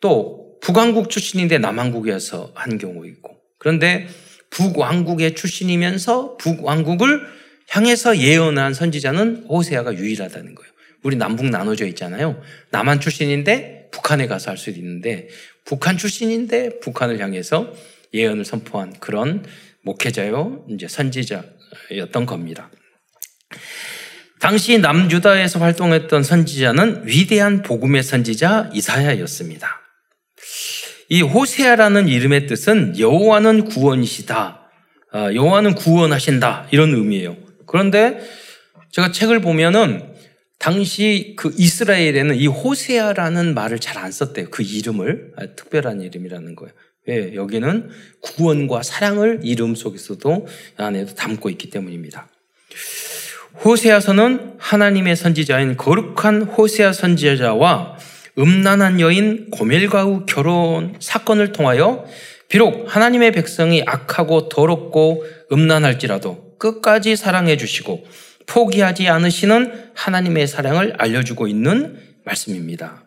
또 0.00 0.58
북왕국 0.62 1.10
출신인데 1.10 1.58
남왕국에서 1.58 2.52
한 2.54 2.78
경우 2.78 3.06
있고 3.06 3.36
그런데 3.58 4.08
북왕국의 4.50 5.34
출신이면서 5.34 6.36
북왕국을 6.38 7.22
향해서 7.68 8.18
예언한 8.18 8.72
선지자는 8.72 9.44
호세아가 9.48 9.94
유일하다는 9.94 10.54
거예요. 10.54 10.72
우리 11.02 11.16
남북 11.16 11.46
나눠져 11.46 11.86
있잖아요. 11.88 12.40
남한 12.70 13.00
출신인데 13.00 13.88
북한에 13.92 14.26
가서 14.26 14.50
할 14.50 14.58
수도 14.58 14.78
있는데 14.78 15.28
북한 15.64 15.98
출신인데 15.98 16.80
북한을 16.80 17.20
향해서 17.20 17.72
예언을 18.14 18.44
선포한 18.44 18.94
그런 19.00 19.44
목회자요, 19.88 20.66
이제 20.70 20.86
선지자였던 20.88 22.26
겁니다. 22.26 22.70
당시 24.40 24.78
남유다에서 24.78 25.58
활동했던 25.58 26.22
선지자는 26.22 27.06
위대한 27.06 27.62
복음의 27.62 28.02
선지자 28.02 28.70
이사야였습니다. 28.72 29.80
이 31.08 31.22
호세아라는 31.22 32.08
이름의 32.08 32.46
뜻은 32.46 32.98
여호와는 32.98 33.64
구원이시다. 33.64 34.70
아, 35.10 35.34
여호와는 35.34 35.74
구원하신다. 35.74 36.68
이런 36.70 36.94
의미예요. 36.94 37.36
그런데 37.66 38.20
제가 38.92 39.10
책을 39.10 39.40
보면은 39.40 40.14
당시 40.58 41.34
그 41.38 41.54
이스라엘에는 41.56 42.36
이 42.36 42.46
호세아라는 42.46 43.54
말을 43.54 43.78
잘 43.78 43.96
안 43.96 44.12
썼대요. 44.12 44.50
그 44.50 44.62
이름을. 44.62 45.32
아, 45.36 45.46
특별한 45.56 46.02
이름이라는 46.02 46.54
거예요. 46.54 46.74
왜? 47.08 47.34
여기는 47.34 47.88
구원과 48.20 48.82
사랑을 48.82 49.40
이름 49.42 49.74
속에서도 49.74 50.46
안에도 50.76 51.14
담고 51.14 51.48
있기 51.50 51.70
때문입니다. 51.70 52.28
호세아서는 53.64 54.56
하나님의 54.58 55.16
선지자인 55.16 55.78
거룩한 55.78 56.42
호세아 56.42 56.92
선지자와 56.92 57.96
음란한 58.38 59.00
여인 59.00 59.50
고멜과의 59.50 60.20
결혼 60.28 60.94
사건을 61.00 61.52
통하여 61.52 62.04
비록 62.48 62.84
하나님의 62.94 63.32
백성이 63.32 63.82
악하고 63.86 64.50
더럽고 64.50 65.24
음란할지라도 65.50 66.56
끝까지 66.58 67.16
사랑해 67.16 67.56
주시고 67.56 68.04
포기하지 68.46 69.08
않으시는 69.08 69.90
하나님의 69.94 70.46
사랑을 70.46 70.94
알려주고 70.98 71.48
있는 71.48 71.98
말씀입니다. 72.24 73.02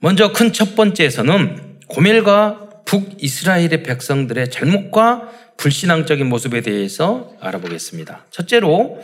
먼저 0.00 0.32
큰 0.32 0.52
첫 0.52 0.76
번째에서는 0.76 1.67
고멜과 1.88 2.84
북이스라엘의 2.84 3.82
백성들의 3.82 4.50
잘못과 4.50 5.30
불신앙적인 5.58 6.26
모습에 6.28 6.60
대해서 6.60 7.32
알아보겠습니다. 7.40 8.26
첫째로 8.30 9.00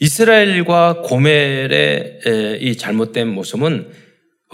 이스라엘과 0.00 1.02
고멜의 1.02 2.58
이 2.60 2.76
잘못된 2.76 3.28
모습은 3.28 3.90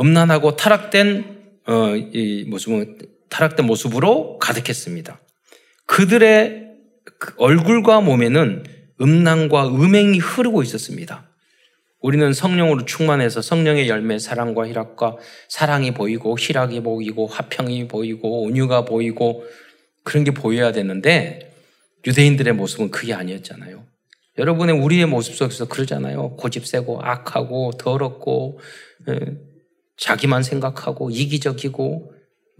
음란하고 0.00 0.56
타락된 0.56 1.34
어, 1.66 1.96
이 1.96 2.44
모습은 2.48 2.98
타락된 3.28 3.66
모습으로 3.66 4.38
가득했습니다. 4.38 5.20
그들의 5.86 6.64
그 7.18 7.34
얼굴과 7.38 8.00
몸에는 8.00 8.64
음란과 9.00 9.68
음행이 9.68 10.18
흐르고 10.18 10.62
있었습니다. 10.62 11.28
우리는 12.04 12.34
성령으로 12.34 12.84
충만해서 12.84 13.40
성령의 13.40 13.88
열매, 13.88 14.18
사랑과 14.18 14.68
희락과 14.68 15.16
사랑이 15.48 15.94
보이고 15.94 16.36
희락이 16.38 16.82
보이고 16.82 17.26
화평이 17.26 17.88
보이고 17.88 18.42
온유가 18.42 18.84
보이고 18.84 19.42
그런 20.02 20.22
게 20.22 20.32
보여야 20.32 20.70
되는데 20.70 21.54
유대인들의 22.06 22.52
모습은 22.52 22.90
그게 22.90 23.14
아니었잖아요. 23.14 23.86
여러분의 24.36 24.78
우리의 24.78 25.06
모습 25.06 25.34
속에서 25.34 25.64
그러잖아요. 25.66 26.36
고집 26.36 26.66
세고 26.66 27.00
악하고 27.00 27.70
더럽고 27.78 28.60
예, 29.08 29.38
자기만 29.96 30.42
생각하고 30.42 31.08
이기적이고 31.08 32.12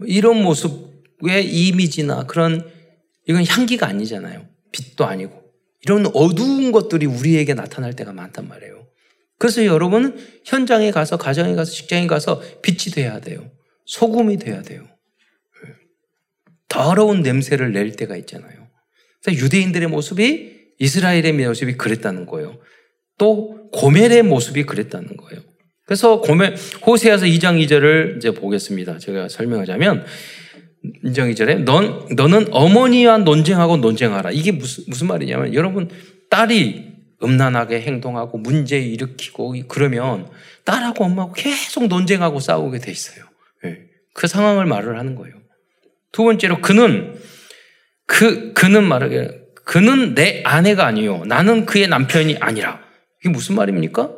이런 0.07 0.41
모습의 0.41 1.45
이미지나 1.45 2.25
그런 2.25 2.67
이건 3.27 3.45
향기가 3.45 3.85
아니잖아요. 3.85 4.43
빛도 4.71 5.05
아니고 5.05 5.39
이런 5.83 6.07
어두운 6.15 6.71
것들이 6.71 7.05
우리에게 7.05 7.53
나타날 7.53 7.93
때가 7.93 8.11
많단 8.11 8.47
말이에요. 8.47 8.85
그래서 9.37 9.65
여러분은 9.65 10.17
현장에 10.45 10.91
가서 10.91 11.17
가정에 11.17 11.55
가서 11.55 11.71
직장에 11.71 12.07
가서 12.07 12.41
빛이 12.61 12.93
돼야 12.93 13.19
돼요. 13.19 13.51
소금이 13.85 14.37
돼야 14.37 14.61
돼요. 14.61 14.87
더러운 16.67 17.21
냄새를 17.21 17.71
낼 17.71 17.91
때가 17.91 18.15
있잖아요. 18.17 18.67
그래서 19.21 19.43
유대인들의 19.43 19.87
모습이 19.89 20.55
이스라엘의 20.79 21.33
모습이 21.33 21.77
그랬다는 21.77 22.25
거예요. 22.25 22.59
또 23.17 23.69
고멜의 23.71 24.23
모습이 24.23 24.63
그랬다는 24.63 25.15
거예요. 25.17 25.41
그래서 25.85 26.19
고멜 26.19 26.55
호세아서 26.85 27.25
2장 27.25 27.63
2절을 27.63 28.17
이제 28.17 28.31
보겠습니다. 28.31 28.97
제가 28.97 29.29
설명하자면 29.29 30.05
2장 31.05 31.33
2절에 31.33 31.63
넌 31.63 32.07
너는 32.15 32.47
어머니와 32.51 33.19
논쟁하고 33.19 33.77
논쟁하라. 33.77 34.31
이게 34.31 34.51
무슨 34.51 34.83
무슨 34.87 35.07
말이냐면 35.07 35.53
여러분 35.53 35.89
딸이 36.29 36.94
음란하게 37.23 37.81
행동하고 37.81 38.37
문제 38.37 38.79
일으키고 38.79 39.55
그러면 39.67 40.29
딸하고 40.63 41.05
엄마하고 41.05 41.33
계속 41.33 41.87
논쟁하고 41.87 42.39
싸우게 42.39 42.79
돼 42.79 42.91
있어요. 42.91 43.25
네. 43.63 43.87
그 44.13 44.27
상황을 44.27 44.65
말을 44.65 44.97
하는 44.97 45.15
거예요. 45.15 45.35
두 46.11 46.23
번째로 46.23 46.61
그는 46.61 47.19
그 48.05 48.53
그는 48.53 48.83
말하게 48.83 49.41
그는 49.65 50.13
내 50.13 50.43
아내가 50.45 50.85
아니요 50.85 51.25
나는 51.25 51.65
그의 51.65 51.87
남편이 51.87 52.37
아니라 52.39 52.81
이게 53.19 53.29
무슨 53.29 53.55
말입니까? 53.55 54.11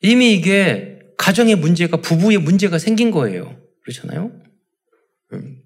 이미 0.00 0.32
이게 0.34 1.00
가정의 1.18 1.56
문제가 1.56 1.98
부부의 1.98 2.38
문제가 2.38 2.78
생긴 2.78 3.10
거예요. 3.10 3.60
그렇잖아요. 3.82 4.32
음. 5.32 5.62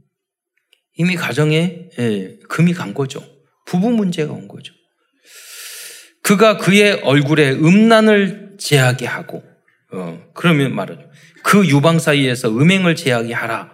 이미 0.97 1.15
가정에 1.15 1.89
예, 1.99 2.39
금이 2.49 2.75
간 2.75 2.95
거죠. 2.95 3.23
부부 3.67 3.91
문제가 3.91 4.33
온 4.33 4.49
거죠. 4.49 4.75
그가 6.23 6.57
그의 6.57 7.01
얼굴에 7.03 7.51
음란을 7.51 8.57
제하게 8.59 9.07
하고 9.07 9.43
어, 9.93 10.23
그러면 10.35 10.75
말하죠. 10.75 11.03
그 11.43 11.67
유방 11.67 11.99
사이에서 11.99 12.49
음행을 12.49 12.97
제하게 12.97 13.35
하라. 13.35 13.73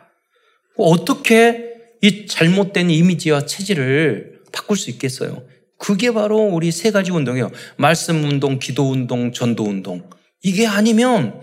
어떻게 0.77 1.75
이 2.03 2.27
잘못된 2.27 2.91
이미지와 2.91 3.47
체질을 3.47 4.41
바꿀 4.53 4.77
수 4.77 4.91
있겠어요? 4.91 5.43
그게 5.79 6.13
바로 6.13 6.39
우리 6.39 6.73
세 6.73 6.91
가지 6.91 7.11
운동이에요. 7.11 7.51
말씀 7.77 8.25
운동, 8.25 8.59
기도 8.59 8.91
운동, 8.91 9.33
전도 9.33 9.65
운동. 9.65 10.09
이게 10.43 10.67
아니면 10.67 11.41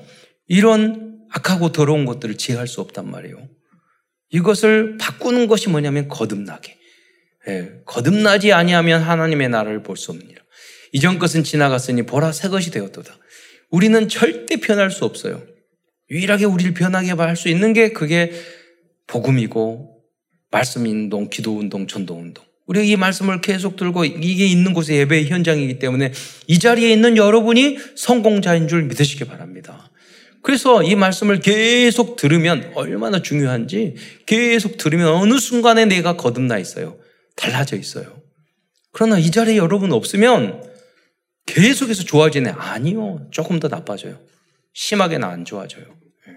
이런 0.47 1.19
악하고 1.31 1.71
더러운 1.71 2.05
것들을 2.05 2.37
제할 2.37 2.67
수 2.67 2.81
없단 2.81 3.09
말이에요. 3.09 3.47
이것을 4.31 4.97
바꾸는 4.99 5.47
것이 5.47 5.69
뭐냐면 5.69 6.07
거듭나게. 6.07 6.77
예, 7.47 7.71
거듭나지 7.85 8.51
아니하면 8.53 9.01
하나님의 9.01 9.49
나라를 9.49 9.83
볼 9.83 9.97
수 9.97 10.11
없느니라. 10.11 10.41
이전 10.95 11.19
것은 11.19 11.43
지나갔으니 11.43 12.03
보라 12.03 12.31
새 12.31 12.47
것이 12.47 12.71
되었도다. 12.71 13.17
우리는 13.69 14.07
절대 14.07 14.55
변할 14.55 14.91
수 14.91 15.03
없어요. 15.03 15.43
유일하게 16.09 16.45
우리를 16.45 16.73
변하게 16.73 17.11
할 17.11 17.35
수 17.35 17.49
있는 17.49 17.73
게 17.73 17.89
그게 17.89 18.31
복음이고 19.05 19.93
말씀 20.51 20.85
운동, 20.85 21.29
기도 21.29 21.57
운동, 21.57 21.85
전도 21.85 22.15
운동. 22.15 22.45
우리가 22.67 22.85
이 22.85 22.95
말씀을 22.95 23.41
계속 23.41 23.75
들고 23.75 24.05
이게 24.05 24.45
있는 24.45 24.71
곳에 24.73 24.95
예배의 24.95 25.27
현장이기 25.27 25.79
때문에 25.79 26.13
이 26.47 26.59
자리에 26.59 26.93
있는 26.93 27.17
여러분이 27.17 27.77
성공자인 27.97 28.69
줄 28.69 28.83
믿으시기 28.83 29.25
바랍니다. 29.25 29.91
그래서 30.43 30.81
이 30.81 30.95
말씀을 30.95 31.41
계속 31.41 32.15
들으면 32.15 32.71
얼마나 32.73 33.21
중요한지 33.21 33.95
계속 34.25 34.77
들으면 34.77 35.09
어느 35.09 35.39
순간에 35.39 35.83
내가 35.83 36.15
거듭나 36.15 36.57
있어요. 36.57 36.97
달라져 37.35 37.75
있어요. 37.75 38.21
그러나 38.93 39.19
이 39.19 39.29
자리에 39.29 39.57
여러분 39.57 39.91
없으면 39.91 40.74
계속해서 41.45 42.03
좋아지네. 42.03 42.51
아니요. 42.51 43.27
조금 43.31 43.59
더 43.59 43.67
나빠져요. 43.67 44.19
심하게는 44.73 45.27
안 45.27 45.45
좋아져요. 45.45 45.85
예. 46.27 46.33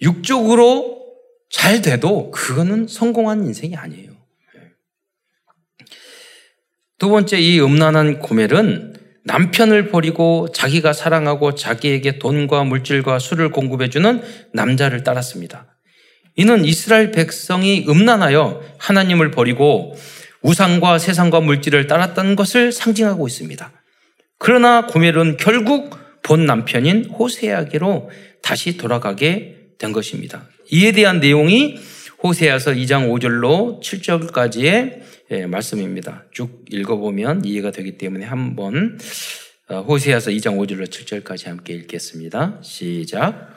육적으로 0.00 1.02
잘 1.50 1.82
돼도 1.82 2.30
그거는 2.30 2.88
성공한 2.88 3.44
인생이 3.44 3.76
아니에요. 3.76 4.10
예. 4.10 4.60
두 6.98 7.08
번째 7.08 7.38
이 7.38 7.60
음란한 7.60 8.18
고멜은 8.18 8.92
남편을 9.24 9.88
버리고 9.90 10.48
자기가 10.52 10.92
사랑하고 10.92 11.54
자기에게 11.54 12.18
돈과 12.18 12.64
물질과 12.64 13.18
술을 13.20 13.50
공급해주는 13.50 14.22
남자를 14.52 15.04
따랐습니다. 15.04 15.78
이는 16.34 16.64
이스라엘 16.64 17.12
백성이 17.12 17.84
음란하여 17.88 18.62
하나님을 18.78 19.30
버리고 19.30 19.94
우상과 20.42 20.98
세상과 20.98 21.40
물질을 21.40 21.86
따랐다는 21.86 22.36
것을 22.36 22.72
상징하고 22.72 23.26
있습니다. 23.26 23.72
그러나 24.38 24.86
고멜은 24.86 25.36
결국 25.36 25.96
본 26.22 26.46
남편인 26.46 27.06
호세아게로 27.06 28.10
다시 28.42 28.76
돌아가게 28.76 29.74
된 29.78 29.92
것입니다. 29.92 30.48
이에 30.70 30.92
대한 30.92 31.20
내용이 31.20 31.78
호세아서 32.22 32.72
2장 32.72 33.08
5절로 33.10 33.80
7절까지의 33.80 35.02
예, 35.32 35.46
말씀입니다. 35.46 36.24
쭉 36.30 36.64
읽어보면 36.70 37.44
이해가 37.44 37.70
되기 37.70 37.96
때문에 37.96 38.26
한번 38.26 38.98
어, 39.68 39.80
호세아서 39.80 40.30
2장 40.30 40.56
5절로 40.58 40.88
7절까지 40.88 41.46
함께 41.46 41.72
읽겠습니다. 41.74 42.60
시작. 42.62 43.54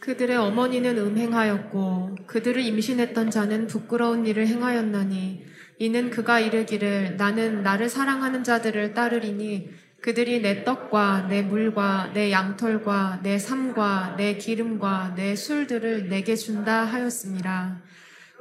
그들의 0.00 0.36
어머니는 0.36 0.96
음행하였고 0.96 2.16
그들을 2.26 2.62
임신했던 2.62 3.30
자는 3.30 3.66
부끄러운 3.66 4.26
일을 4.26 4.46
행하였나니 4.46 5.44
이는 5.82 6.10
그가 6.10 6.40
이르기를 6.40 7.16
나는 7.16 7.62
나를 7.62 7.88
사랑하는 7.88 8.44
자들을 8.44 8.92
따르리니 8.92 9.70
그들이 10.02 10.42
내 10.42 10.62
떡과 10.62 11.28
내 11.30 11.40
물과 11.40 12.10
내 12.12 12.30
양털과 12.30 13.20
내 13.22 13.38
삶과 13.38 14.16
내 14.18 14.36
기름과 14.36 15.14
내 15.16 15.34
술들을 15.34 16.10
내게 16.10 16.36
준다 16.36 16.84
하였습니다. 16.84 17.80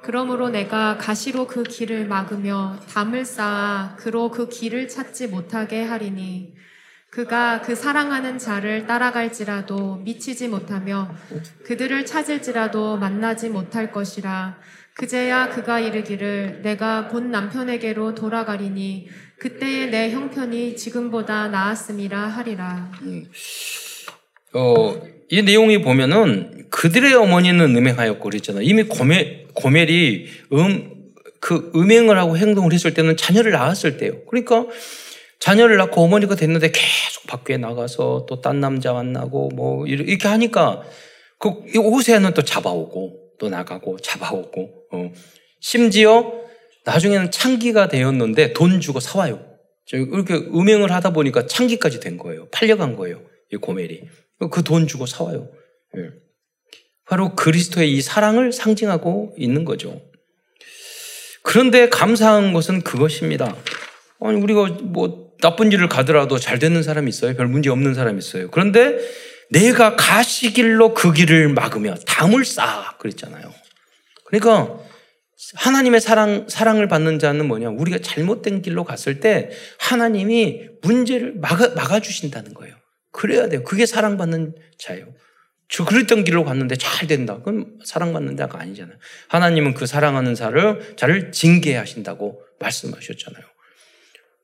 그러므로 0.04 0.50
내가 0.50 0.98
가시로 0.98 1.48
그 1.48 1.64
길을 1.64 2.08
막으며 2.08 2.78
담을 2.90 3.24
쌓아 3.24 3.96
그로 3.98 4.32
그 4.32 4.50
길을 4.50 4.90
찾지 4.90 5.28
못하게 5.28 5.86
하리니 5.86 6.56
그가 7.10 7.62
그 7.62 7.74
사랑하는 7.74 8.38
자를 8.38 8.86
따라갈지라도 8.86 10.02
미치지 10.04 10.50
못하며 10.50 11.16
그들을 11.64 12.06
찾을지라도 12.06 12.98
만나지 12.98 13.48
못할 13.48 13.94
것이라 13.94 14.58
그제야 15.00 15.48
그가 15.48 15.80
이르기를 15.80 16.60
내가 16.62 17.08
본 17.08 17.32
남편에게로 17.32 18.16
돌아가리니 18.16 19.08
그때의 19.40 19.92
내 19.92 20.12
형편이 20.12 20.76
지금보다 20.76 21.48
나았음이라 21.48 22.20
하리라. 22.20 22.92
음. 23.04 23.26
어, 24.54 25.02
이 25.30 25.42
내용이 25.42 25.82
보면은 25.82 26.66
그들의 26.70 27.14
어머니는 27.14 27.78
음행하였고 27.78 28.20
그랬잖아. 28.22 28.60
이미 28.62 28.84
고멜, 28.84 29.48
고멜이 29.54 30.26
음, 30.52 30.92
그 31.40 31.72
음행을 31.74 32.18
하고 32.18 32.36
행동을 32.36 32.74
했을 32.74 32.94
때는 32.94 33.16
자녀를 33.16 33.54
낳았을 33.54 33.96
때요. 33.96 34.26
그러니까 34.26 34.66
자녀를 35.40 35.78
낳고 35.78 36.02
어머니가 36.02 36.36
됐는데 36.36 36.72
계속 36.74 37.26
밖에 37.26 37.56
나가서 37.56 38.26
또 38.28 38.42
딴 38.42 38.60
남자 38.60 38.92
만나고 38.92 39.52
뭐 39.56 39.88
이렇게 39.88 40.28
하니까 40.28 40.84
그 41.38 41.52
호세아는 41.78 42.34
또 42.34 42.42
잡아오고 42.42 43.19
또 43.40 43.50
나가고 43.50 43.98
잡아오고 44.00 44.84
어. 44.92 45.12
심지어 45.60 46.34
나중에는 46.86 47.32
창기가 47.32 47.88
되었는데 47.88 48.54
돈 48.54 48.80
주고 48.80 49.00
사와요. 49.00 49.46
이렇게 49.92 50.36
음행을 50.36 50.92
하다 50.92 51.14
보니까 51.14 51.48
창기까지 51.48 52.00
된 52.00 52.18
거예요. 52.18 52.48
팔려간 52.52 52.96
거예요. 52.96 53.22
이 53.52 53.58
고멜이. 53.58 54.02
그 54.52 54.62
돈 54.64 54.88
주고 54.88 55.06
사와요. 55.06 55.50
예. 55.98 56.02
바로 57.06 57.36
그리스도의 57.36 57.92
이 57.92 58.02
사랑을 58.02 58.52
상징하고 58.52 59.34
있는 59.38 59.66
거죠. 59.66 60.00
그런데 61.42 61.90
감사한 61.90 62.54
것은 62.54 62.82
그것입니다. 62.82 63.56
아니, 64.22 64.40
우리가 64.40 64.78
뭐 64.84 65.32
나쁜 65.42 65.72
일을 65.72 65.90
가더라도 65.90 66.38
잘 66.38 66.60
되는 66.60 66.84
사람이 66.84 67.10
있어요. 67.10 67.36
별 67.36 67.48
문제 67.48 67.70
없는 67.70 67.96
사람이 67.96 68.20
있어요. 68.20 68.52
그런데 68.52 69.00
내가 69.52 69.96
가시길로 69.96 70.94
그 70.94 71.12
길을 71.12 71.50
막으며 71.50 71.96
담을 72.06 72.46
쌓아. 72.46 72.98
그랬잖아요. 72.98 73.54
그러니까 74.26 74.80
하나님의 75.56 76.02
사랑, 76.02 76.48
사랑을 76.48 76.88
받는 76.88 77.18
자는 77.18 77.48
뭐냐? 77.48 77.70
우리가 77.70 78.00
잘못된 78.00 78.62
길로 78.62 78.84
갔을 78.84 79.20
때 79.20 79.50
하나님이 79.80 80.70
문제를 80.82 81.34
막아, 81.38 81.70
막아 81.70 82.00
주신다는 82.00 82.54
거예요. 82.54 82.76
그래야 83.12 83.50
돼요. 83.50 83.64
그게 83.64 83.86
사랑받는 83.86 84.56
자예요. 84.78 85.08
저 85.68 85.86
그랬던 85.86 86.24
길로 86.24 86.44
갔는데 86.44 86.76
잘 86.76 87.08
된다. 87.08 87.42
그럼 87.44 87.78
사랑받는 87.84 88.38
자가 88.38 88.60
아니잖아요. 88.60 88.98
하나님은 89.30 89.76
그 89.76 89.86
사랑하는 89.86 90.36
자를, 90.36 90.96
자를 90.96 91.32
징계하신다고 91.32 92.42
말씀하셨잖아요. 92.60 93.44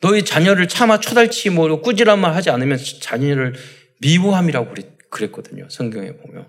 너희 0.02 0.24
자녀를 0.24 0.68
차마 0.68 1.00
초달치 1.00 1.50
모르고 1.50 1.82
꾸지람 1.82 2.20
말 2.20 2.34
하지 2.36 2.50
않으면 2.52 2.78
자녀를 3.02 3.56
미워함이라고 4.00 4.70
그랬 4.70 4.95
거든요. 5.32 5.68
성경에 5.70 6.14
보면. 6.18 6.48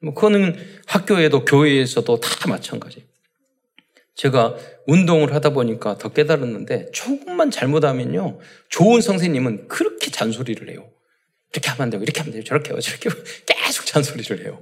뭐, 0.00 0.14
그거는 0.14 0.56
학교에도 0.86 1.44
교회에서도 1.44 2.20
다 2.20 2.48
마찬가지. 2.48 3.04
제가 4.14 4.56
운동을 4.86 5.34
하다 5.34 5.50
보니까 5.50 5.98
더 5.98 6.10
깨달았는데 6.10 6.92
조금만 6.92 7.50
잘못하면요. 7.50 8.38
좋은 8.68 9.00
선생님은 9.00 9.68
그렇게 9.68 10.10
잔소리를 10.10 10.70
해요. 10.70 10.88
이렇게 11.52 11.70
하면 11.70 11.82
안 11.82 11.90
되고, 11.90 12.02
이렇게 12.02 12.20
하면 12.20 12.32
돼요. 12.32 12.44
저렇게 12.44 12.70
해요. 12.70 12.80
저렇게 12.80 13.08
해요. 13.08 13.18
계속 13.46 13.86
잔소리를 13.86 14.44
해요. 14.44 14.60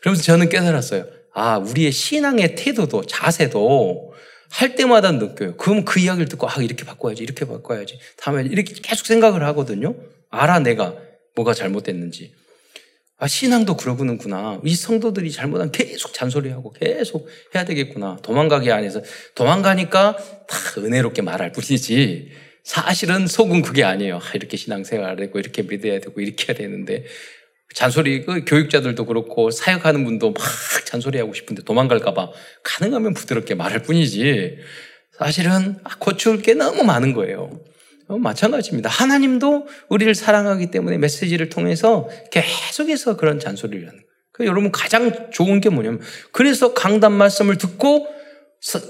그러면서 0.00 0.22
저는 0.22 0.48
깨달았어요. 0.48 1.06
아, 1.32 1.58
우리의 1.58 1.92
신앙의 1.92 2.54
태도도, 2.56 3.06
자세도 3.06 4.14
할 4.50 4.76
때마다 4.76 5.12
느껴요. 5.12 5.56
그럼 5.56 5.84
그 5.84 6.00
이야기를 6.00 6.28
듣고, 6.28 6.48
아, 6.48 6.54
이렇게 6.62 6.84
바꿔야지, 6.84 7.22
이렇게 7.22 7.44
바꿔야지. 7.44 7.98
다음에 8.16 8.42
이렇게 8.44 8.74
계속 8.74 9.06
생각을 9.06 9.42
하거든요. 9.44 9.96
알아, 10.30 10.60
내가 10.60 10.96
뭐가 11.34 11.54
잘못됐는지. 11.54 12.34
아, 13.24 13.26
신앙도 13.26 13.78
그러구나. 13.78 14.60
이 14.64 14.74
성도들이 14.74 15.32
잘못하면 15.32 15.72
계속 15.72 16.12
잔소리하고 16.12 16.74
계속 16.74 17.26
해야 17.54 17.64
되겠구나. 17.64 18.18
도망가기 18.22 18.70
안에서. 18.70 19.00
도망가니까 19.34 20.18
다 20.46 20.58
은혜롭게 20.76 21.22
말할 21.22 21.52
뿐이지. 21.52 22.28
사실은 22.64 23.26
속은 23.26 23.62
그게 23.62 23.82
아니에요. 23.82 24.16
아, 24.16 24.32
이렇게 24.34 24.58
신앙생활을 24.58 25.24
했고, 25.24 25.38
이렇게 25.38 25.62
믿어야 25.62 26.00
되고, 26.00 26.20
이렇게 26.20 26.52
해야 26.52 26.58
되는데. 26.58 27.06
잔소리, 27.74 28.26
그 28.26 28.44
교육자들도 28.44 29.06
그렇고, 29.06 29.50
사역하는 29.50 30.04
분도 30.04 30.32
막 30.32 30.42
잔소리하고 30.84 31.32
싶은데 31.32 31.62
도망갈까봐 31.62 32.30
가능하면 32.62 33.14
부드럽게 33.14 33.54
말할 33.54 33.84
뿐이지. 33.84 34.58
사실은 35.16 35.78
고쳐올 35.98 36.42
게 36.42 36.52
너무 36.52 36.82
많은 36.82 37.14
거예요. 37.14 37.58
어, 38.08 38.18
마찬가지입니다. 38.18 38.90
하나님도 38.90 39.66
우리를 39.88 40.14
사랑하기 40.14 40.70
때문에 40.70 40.98
메시지를 40.98 41.48
통해서 41.48 42.08
계속해서 42.30 43.16
그런 43.16 43.38
잔소리를 43.38 43.86
하는 43.86 43.98
거예요. 43.98 44.14
그 44.32 44.46
여러분 44.46 44.72
가장 44.72 45.30
좋은 45.30 45.60
게 45.60 45.68
뭐냐면 45.70 46.00
그래서 46.32 46.74
강단 46.74 47.12
말씀을 47.12 47.56
듣고 47.56 48.08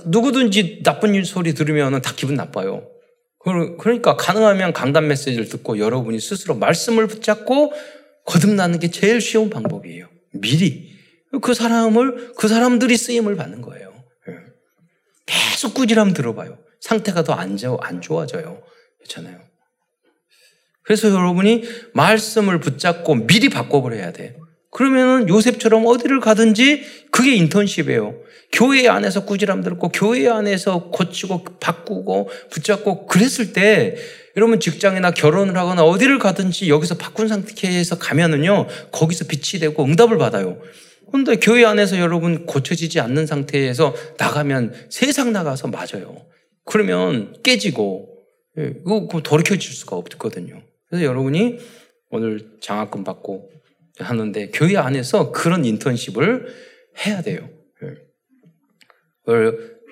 누구든지 0.06 0.82
나쁜 0.84 1.22
소리 1.24 1.54
들으면 1.54 2.00
다 2.00 2.12
기분 2.16 2.34
나빠요. 2.34 2.88
그러니까 3.78 4.16
가능하면 4.16 4.72
강단 4.72 5.06
메시지를 5.06 5.48
듣고 5.48 5.78
여러분이 5.78 6.18
스스로 6.18 6.54
말씀을 6.54 7.06
붙잡고 7.06 7.72
거듭나는 8.24 8.78
게 8.78 8.90
제일 8.90 9.20
쉬운 9.20 9.50
방법이에요. 9.50 10.08
미리 10.32 10.94
그 11.42 11.52
사람을 11.52 12.32
그 12.36 12.48
사람들이 12.48 12.96
쓰임을 12.96 13.36
받는 13.36 13.60
거예요. 13.60 13.92
예. 14.28 14.34
계속 15.26 15.74
꾸지람 15.74 16.14
들어봐요. 16.14 16.58
상태가 16.80 17.24
더 17.24 17.34
안 17.34 18.00
좋아져요. 18.00 18.62
그렇잖아요. 19.04 19.38
그래서 20.82 21.10
여러분이 21.10 21.64
말씀을 21.94 22.60
붙잡고 22.60 23.26
미리 23.26 23.48
바꿔버려야 23.48 24.12
돼. 24.12 24.36
그러면은 24.70 25.28
요셉처럼 25.28 25.86
어디를 25.86 26.20
가든지 26.20 26.82
그게 27.10 27.34
인턴십이에요. 27.36 28.16
교회 28.52 28.88
안에서 28.88 29.24
꾸지람 29.24 29.62
들었고 29.62 29.88
교회 29.90 30.28
안에서 30.28 30.90
고치고 30.90 31.44
바꾸고 31.60 32.28
붙잡고 32.50 33.06
그랬을 33.06 33.52
때 33.52 33.96
여러분 34.36 34.60
직장이나 34.60 35.12
결혼을 35.12 35.56
하거나 35.56 35.84
어디를 35.84 36.18
가든지 36.18 36.68
여기서 36.68 36.96
바꾼 36.96 37.28
상태에서 37.28 37.98
가면은요 37.98 38.66
거기서 38.90 39.26
빛이 39.26 39.60
되고 39.60 39.84
응답을 39.84 40.18
받아요. 40.18 40.58
근데 41.12 41.36
교회 41.36 41.64
안에서 41.64 41.98
여러분 41.98 42.44
고쳐지지 42.44 42.98
않는 42.98 43.26
상태에서 43.26 43.94
나가면 44.18 44.74
세상 44.90 45.32
나가서 45.32 45.68
맞아요. 45.68 46.26
그러면 46.64 47.36
깨지고 47.44 48.08
예, 48.08 48.13
이거 48.56 49.20
돌이켜질 49.22 49.72
수가 49.72 49.96
없거든요. 49.96 50.62
그래서 50.88 51.04
여러분이 51.04 51.58
오늘 52.10 52.58
장학금 52.60 53.04
받고 53.04 53.50
하는데 53.98 54.50
교회 54.52 54.76
안에서 54.76 55.32
그런 55.32 55.64
인턴십을 55.64 56.46
해야 57.04 57.22
돼요. 57.22 57.48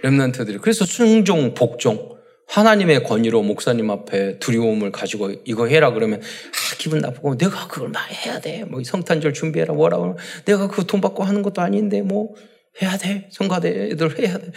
렘런트들이 0.02 0.58
그래서 0.58 0.84
순종, 0.84 1.54
복종 1.54 2.12
하나님의 2.48 3.04
권위로 3.04 3.42
목사님 3.42 3.90
앞에 3.90 4.38
두려움을 4.38 4.92
가지고 4.92 5.32
이거 5.44 5.66
해라 5.66 5.92
그러면 5.92 6.20
아, 6.20 6.76
기분 6.78 6.98
나쁘고 6.98 7.38
내가 7.38 7.66
그걸 7.66 7.88
막 7.88 8.00
해야 8.10 8.40
돼. 8.40 8.64
뭐 8.64 8.82
성탄절 8.82 9.32
준비해라 9.32 9.72
뭐라 9.74 9.96
고 9.98 10.18
내가 10.44 10.68
그 10.68 10.84
돈 10.84 11.00
받고 11.00 11.22
하는 11.22 11.42
것도 11.42 11.62
아닌데 11.62 12.02
뭐 12.02 12.34
해야 12.82 12.96
돼. 12.98 13.28
성가대 13.32 13.90
애들 13.92 14.18
해야 14.18 14.38
돼. 14.38 14.52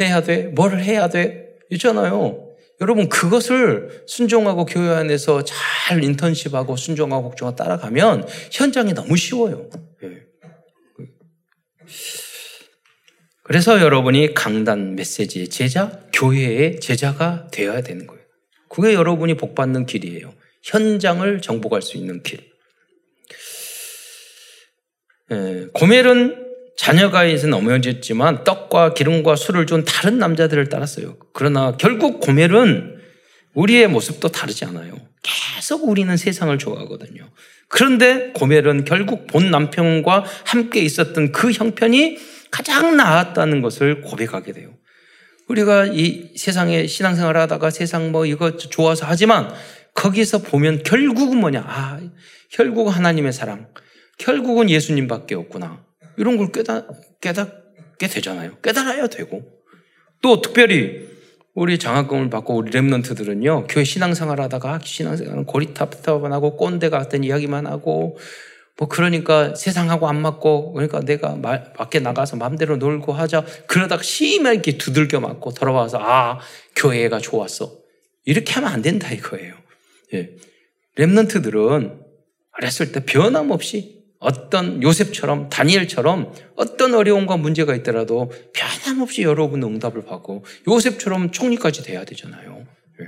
해야 0.00 0.22
돼. 0.22 0.42
뭘 0.48 0.80
해야 0.80 1.08
돼. 1.08 1.56
있잖아요. 1.70 2.47
여러분 2.80 3.08
그것을 3.08 4.04
순종하고 4.06 4.64
교회 4.64 4.90
안에서 4.90 5.42
잘 5.44 6.04
인턴십하고 6.04 6.76
순종하고 6.76 7.30
복종하고 7.30 7.56
따라가면 7.56 8.26
현장이 8.52 8.94
너무 8.94 9.16
쉬워요. 9.16 9.68
예. 10.04 10.22
그래서 13.42 13.80
여러분이 13.80 14.34
강단 14.34 14.94
메시지의 14.94 15.48
제자, 15.48 16.02
교회의 16.12 16.80
제자가 16.80 17.48
되어야 17.50 17.80
되는 17.80 18.06
거예요. 18.06 18.22
그게 18.68 18.94
여러분이 18.94 19.36
복 19.38 19.54
받는 19.54 19.86
길이에요. 19.86 20.34
현장을 20.62 21.40
정복할 21.40 21.80
수 21.82 21.96
있는 21.96 22.22
길. 22.22 22.46
예, 25.30 25.66
고멜은 25.72 26.47
자녀가 26.78 27.24
있은 27.24 27.52
어머니였지만 27.52 28.44
떡과 28.44 28.94
기름과 28.94 29.34
술을 29.34 29.66
준 29.66 29.84
다른 29.84 30.18
남자들을 30.18 30.68
따랐어요. 30.68 31.16
그러나 31.34 31.76
결국 31.76 32.20
고멜은 32.20 32.98
우리의 33.54 33.88
모습도 33.88 34.28
다르지 34.28 34.64
않아요. 34.64 34.94
계속 35.24 35.88
우리는 35.88 36.16
세상을 36.16 36.56
좋아하거든요. 36.56 37.28
그런데 37.66 38.30
고멜은 38.32 38.84
결국 38.84 39.26
본 39.26 39.50
남편과 39.50 40.24
함께 40.44 40.80
있었던 40.80 41.32
그 41.32 41.50
형편이 41.50 42.16
가장 42.52 42.96
나았다는 42.96 43.60
것을 43.60 44.00
고백하게 44.02 44.52
돼요. 44.52 44.70
우리가 45.48 45.86
이 45.86 46.30
세상에 46.36 46.86
신앙생활 46.86 47.36
하다가 47.36 47.70
세상 47.70 48.12
뭐 48.12 48.24
이거 48.24 48.56
좋아서 48.56 49.04
하지만 49.08 49.52
거기서 49.94 50.42
보면 50.42 50.84
결국은 50.84 51.38
뭐냐. 51.38 51.64
아, 51.66 51.98
결국 52.52 52.86
하나님의 52.88 53.32
사랑. 53.32 53.66
결국은 54.16 54.70
예수님밖에 54.70 55.34
없구나. 55.34 55.87
이런 56.18 56.36
걸 56.36 56.52
깨닫, 56.52 56.86
깨닫게 57.20 58.08
되잖아요. 58.08 58.58
깨달아야 58.62 59.06
되고. 59.06 59.42
또 60.20 60.40
특별히 60.40 61.08
우리 61.54 61.78
장학금을 61.78 62.30
받고 62.30 62.56
우리 62.56 62.70
랩런트들은요, 62.70 63.66
교회 63.68 63.84
신앙생활 63.84 64.40
하다가 64.40 64.80
신앙생활은 64.82 65.44
고리타프타만 65.44 66.32
하고 66.32 66.56
꼰대 66.56 66.88
같은 66.88 67.24
이야기만 67.24 67.66
하고, 67.66 68.16
뭐 68.76 68.88
그러니까 68.88 69.54
세상하고 69.56 70.08
안 70.08 70.20
맞고, 70.22 70.72
그러니까 70.72 71.00
내가 71.00 71.34
말, 71.34 71.72
밖에 71.72 71.98
나가서 71.98 72.36
마음대로 72.36 72.76
놀고 72.76 73.12
하자. 73.12 73.44
그러다가 73.66 74.02
심하게 74.02 74.78
두들겨 74.78 75.18
맞고 75.18 75.52
돌아와서, 75.54 75.98
아, 76.00 76.38
교회가 76.76 77.18
좋았어. 77.18 77.78
이렇게 78.24 78.52
하면 78.52 78.70
안 78.70 78.82
된다 78.82 79.10
이거예요. 79.10 79.54
예. 80.14 80.36
랩런트들은 80.96 82.04
어렸을 82.52 82.92
때 82.92 83.04
변함없이 83.04 83.97
어떤 84.18 84.82
요셉처럼 84.82 85.48
다니엘처럼 85.48 86.32
어떤 86.56 86.94
어려움과 86.94 87.36
문제가 87.36 87.74
있더라도 87.76 88.32
변함없이 88.52 89.22
여러분 89.22 89.62
응답을 89.62 90.04
받고 90.04 90.44
요셉처럼 90.66 91.30
총리까지 91.30 91.84
돼야 91.84 92.04
되잖아요. 92.04 92.66
예. 93.00 93.06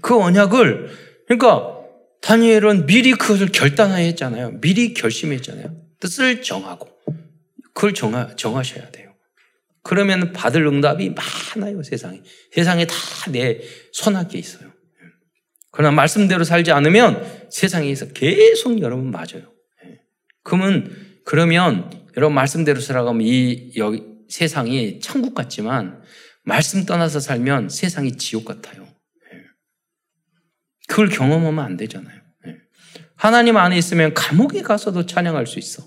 그 0.00 0.18
언약을 0.18 0.88
그러니까 1.26 1.76
다니엘은 2.22 2.86
미리 2.86 3.12
그것을 3.12 3.48
결단했잖아요. 3.52 4.60
미리 4.60 4.94
결심했잖아요. 4.94 5.76
뜻을 6.00 6.42
정하고 6.42 6.88
그걸 7.74 7.94
정하, 7.94 8.34
정하셔야 8.36 8.90
돼요. 8.90 9.10
그러면 9.82 10.32
받을 10.32 10.66
응답이 10.66 11.14
많아요, 11.56 11.82
세상에. 11.82 12.22
세상에 12.52 12.86
다 12.86 12.94
내 13.30 13.60
손아귀에 13.92 14.40
있어요. 14.40 14.66
예. 14.68 15.06
그러나 15.70 15.94
말씀대로 15.94 16.44
살지 16.44 16.72
않으면 16.72 17.48
세상에서 17.50 18.08
계속 18.08 18.80
여러분 18.80 19.10
맞아요. 19.10 19.52
그러면, 20.50 20.90
그러면 21.24 21.90
여러분 22.16 22.34
말씀대로 22.34 22.80
살아가면 22.80 23.22
이 23.24 23.72
여기 23.76 24.02
세상이 24.28 24.98
천국 24.98 25.34
같지만 25.34 26.02
말씀 26.42 26.84
떠나서 26.84 27.20
살면 27.20 27.68
세상이 27.68 28.16
지옥 28.16 28.46
같아요. 28.46 28.82
예. 28.82 29.38
그걸 30.88 31.08
경험하면 31.08 31.64
안 31.64 31.76
되잖아요. 31.76 32.20
예. 32.48 32.56
하나님 33.14 33.56
안에 33.56 33.78
있으면 33.78 34.12
감옥에 34.14 34.62
가서도 34.62 35.06
찬양할 35.06 35.46
수 35.46 35.60
있어. 35.60 35.84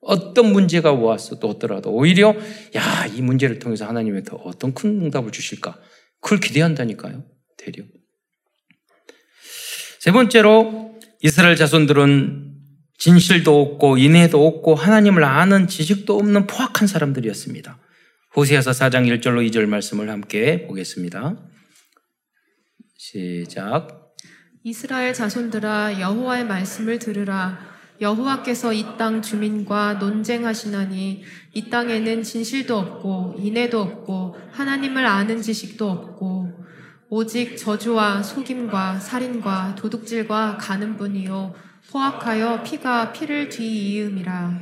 어떤 0.00 0.52
문제가 0.52 0.92
왔어도 0.92 1.48
어더라도 1.50 1.90
오히려 1.90 2.34
야, 2.74 3.06
이 3.06 3.20
문제를 3.20 3.58
통해서 3.58 3.86
하나님이 3.86 4.22
더 4.22 4.36
어떤 4.36 4.72
큰 4.72 5.02
응답을 5.02 5.30
주실까? 5.30 5.78
그걸 6.20 6.40
기대한다니까요. 6.40 7.24
대려. 7.58 7.84
세 9.98 10.12
번째로 10.12 10.98
이스라엘 11.20 11.56
자손들은 11.56 12.45
진실도 12.98 13.60
없고 13.60 13.98
인애도 13.98 14.46
없고 14.46 14.74
하나님을 14.74 15.24
아는 15.24 15.68
지식도 15.68 16.16
없는 16.18 16.46
포악한 16.46 16.88
사람들이었습니다. 16.88 17.78
호세아서 18.34 18.70
4장 18.72 19.06
1절로 19.06 19.48
2절 19.50 19.66
말씀을 19.66 20.10
함께 20.10 20.66
보겠습니다. 20.66 21.36
시작. 22.96 24.12
이스라엘 24.62 25.14
자손들아 25.14 26.00
여호와의 26.00 26.44
말씀을 26.46 26.98
들으라 26.98 27.58
여호와께서 28.00 28.72
이 28.72 28.84
땅 28.98 29.22
주민과 29.22 29.94
논쟁하시나니 29.94 31.22
이 31.54 31.70
땅에는 31.70 32.22
진실도 32.22 32.78
없고 32.78 33.36
인애도 33.38 33.80
없고 33.80 34.36
하나님을 34.52 35.06
아는 35.06 35.40
지식도 35.40 35.88
없고 35.90 36.66
오직 37.08 37.56
저주와 37.56 38.22
속임과 38.22 38.98
살인과 38.98 39.76
도둑질과 39.76 40.58
가는 40.58 40.96
분이요 40.96 41.54
포악하여 41.90 42.62
피가 42.62 43.12
피를 43.12 43.48
뒤이음이라. 43.48 44.58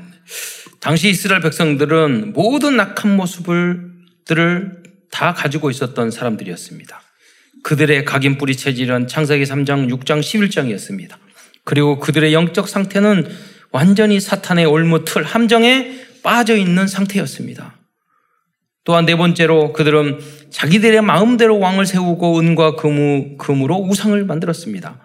당시 0.81 1.09
이스라엘 1.09 1.41
백성들은 1.43 2.33
모든 2.35 2.79
악한 2.79 3.17
모습들을 3.17 4.83
다 5.11 5.33
가지고 5.33 5.71
있었던 5.71 6.11
사람들이었습니다. 6.11 7.01
그들의 7.63 8.05
각인 8.05 8.37
뿌리 8.37 8.57
체질은 8.57 9.07
창세기 9.09 9.45
3장, 9.45 9.89
6장, 9.91 10.21
11장이었습니다. 10.21 11.17
그리고 11.65 11.99
그들의 11.99 12.35
영적 12.35 12.69
상태는 12.69 13.27
완전히 13.71 14.21
사탄의 14.21 14.67
올무틀 14.67 15.25
함정에 15.25 15.99
빠져 16.23 16.57
있는 16.57 16.87
상태였습니다. 16.87 17.75
또한 18.85 19.07
네 19.07 19.17
번째로 19.17 19.73
그들은 19.73 20.21
자기들의 20.51 21.01
마음대로 21.01 21.59
왕을 21.59 21.87
세우고 21.87 22.39
은과 22.39 22.77
금으로 22.77 23.77
우상을 23.77 24.23
만들었습니다. 24.27 25.01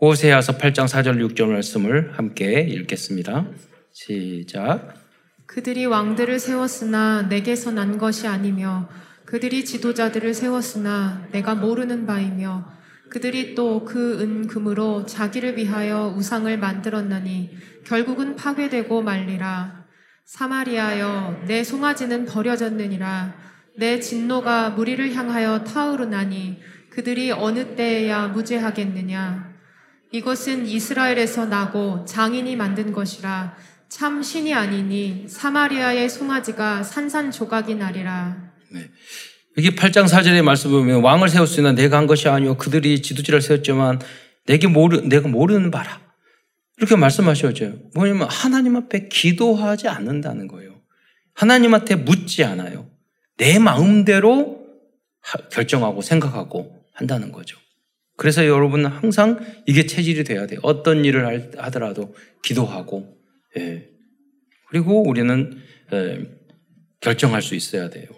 호세아서 0.00 0.56
8장 0.56 0.86
4절 0.88 1.18
6절 1.34 1.46
말씀을 1.48 2.12
함께 2.16 2.60
읽겠습니다. 2.62 3.46
시작. 3.92 4.94
그들이 5.46 5.84
왕들을 5.84 6.38
세웠으나 6.38 7.22
내게서 7.22 7.72
난 7.72 7.98
것이 7.98 8.26
아니며 8.26 8.88
그들이 9.26 9.64
지도자들을 9.64 10.32
세웠으나 10.32 11.28
내가 11.32 11.54
모르는 11.54 12.06
바이며 12.06 12.66
그들이 13.10 13.54
또 13.54 13.84
그 13.84 14.20
은 14.22 14.46
금으로 14.46 15.04
자기를 15.04 15.56
위하여 15.58 16.14
우상을 16.16 16.56
만들었나니 16.58 17.50
결국은 17.84 18.36
파괴되고 18.36 19.02
말리라. 19.02 19.84
사마리아여 20.24 21.42
내 21.46 21.64
송아지는 21.64 22.24
버려졌느니라. 22.24 23.34
내 23.76 23.98
진노가 24.00 24.70
무리를 24.70 25.12
향하여 25.14 25.64
타오르나니 25.64 26.58
그들이 26.90 27.32
어느 27.32 27.74
때에야 27.74 28.28
무죄하겠느냐. 28.28 29.49
이것은 30.12 30.66
이스라엘에서 30.66 31.46
나고 31.46 32.04
장인이 32.04 32.56
만든 32.56 32.92
것이라 32.92 33.56
참 33.88 34.22
신이 34.22 34.54
아니니 34.54 35.26
사마리아의 35.28 36.08
송아지가 36.08 36.82
산산조각이 36.82 37.74
나리라. 37.74 38.52
네. 38.72 38.88
여기 39.58 39.74
8장 39.74 40.08
4절의 40.08 40.42
말씀 40.42 40.70
보면 40.70 41.02
왕을 41.02 41.28
세웠으나 41.28 41.72
내가 41.72 41.96
한 41.96 42.06
것이 42.06 42.28
아니요 42.28 42.56
그들이 42.56 43.02
지도자를 43.02 43.40
세웠지만 43.40 44.00
내게 44.46 44.68
모르 44.68 45.00
내가 45.00 45.28
모르는 45.28 45.70
바라. 45.70 46.00
이렇게 46.78 46.96
말씀하셔죠. 46.96 47.90
뭐냐면 47.94 48.28
하나님 48.30 48.76
앞에 48.76 49.08
기도하지 49.08 49.88
않는다는 49.88 50.48
거예요. 50.48 50.80
하나님한테 51.34 51.96
묻지 51.96 52.42
않아요. 52.44 52.88
내 53.36 53.58
마음대로 53.58 54.66
결정하고 55.50 56.00
생각하고 56.00 56.84
한다는 56.94 57.32
거죠. 57.32 57.58
그래서 58.20 58.46
여러분은 58.46 58.90
항상 58.90 59.40
이게 59.64 59.86
체질이 59.86 60.24
돼야 60.24 60.46
돼요. 60.46 60.60
어떤 60.62 61.06
일을 61.06 61.56
하더라도 61.56 62.14
기도하고, 62.42 63.16
예. 63.56 63.88
그리고 64.68 65.02
우리는 65.08 65.56
결정할 67.00 67.40
수 67.40 67.54
있어야 67.54 67.88
돼요. 67.88 68.08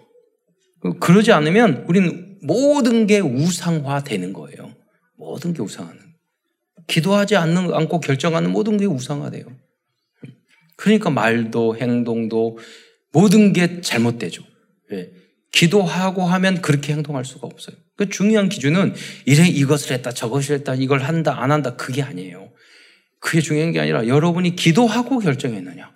그러지 0.99 1.31
않으면 1.31 1.85
우리는 1.87 2.37
모든 2.41 3.07
게 3.07 3.21
우상화 3.21 4.03
되는 4.03 4.33
거예요. 4.33 4.75
모든 5.15 5.53
게 5.53 5.61
우상하는. 5.61 6.01
기도하지 6.87 7.37
않는, 7.37 7.73
않고 7.73 8.01
결정하는 8.01 8.51
모든 8.51 8.75
게 8.75 8.85
우상화돼요. 8.85 9.45
그러니까 10.75 11.11
말도 11.11 11.77
행동도 11.77 12.57
모든 13.13 13.53
게 13.53 13.79
잘못되죠. 13.79 14.43
예. 14.91 15.13
기도하고 15.53 16.23
하면 16.23 16.61
그렇게 16.61 16.91
행동할 16.91 17.23
수가 17.23 17.47
없어요. 17.47 17.77
그 17.95 18.09
중요한 18.09 18.49
기준은 18.49 18.95
이래 19.25 19.47
이것을 19.47 19.91
했다 19.93 20.11
저것을 20.11 20.55
했다 20.55 20.75
이걸 20.75 20.99
한다 20.99 21.41
안 21.41 21.51
한다 21.51 21.75
그게 21.75 22.01
아니에요. 22.01 22.51
그게 23.19 23.41
중요한 23.41 23.71
게 23.71 23.79
아니라 23.79 24.07
여러분이 24.07 24.55
기도하고 24.55 25.19
결정했느냐 25.19 25.91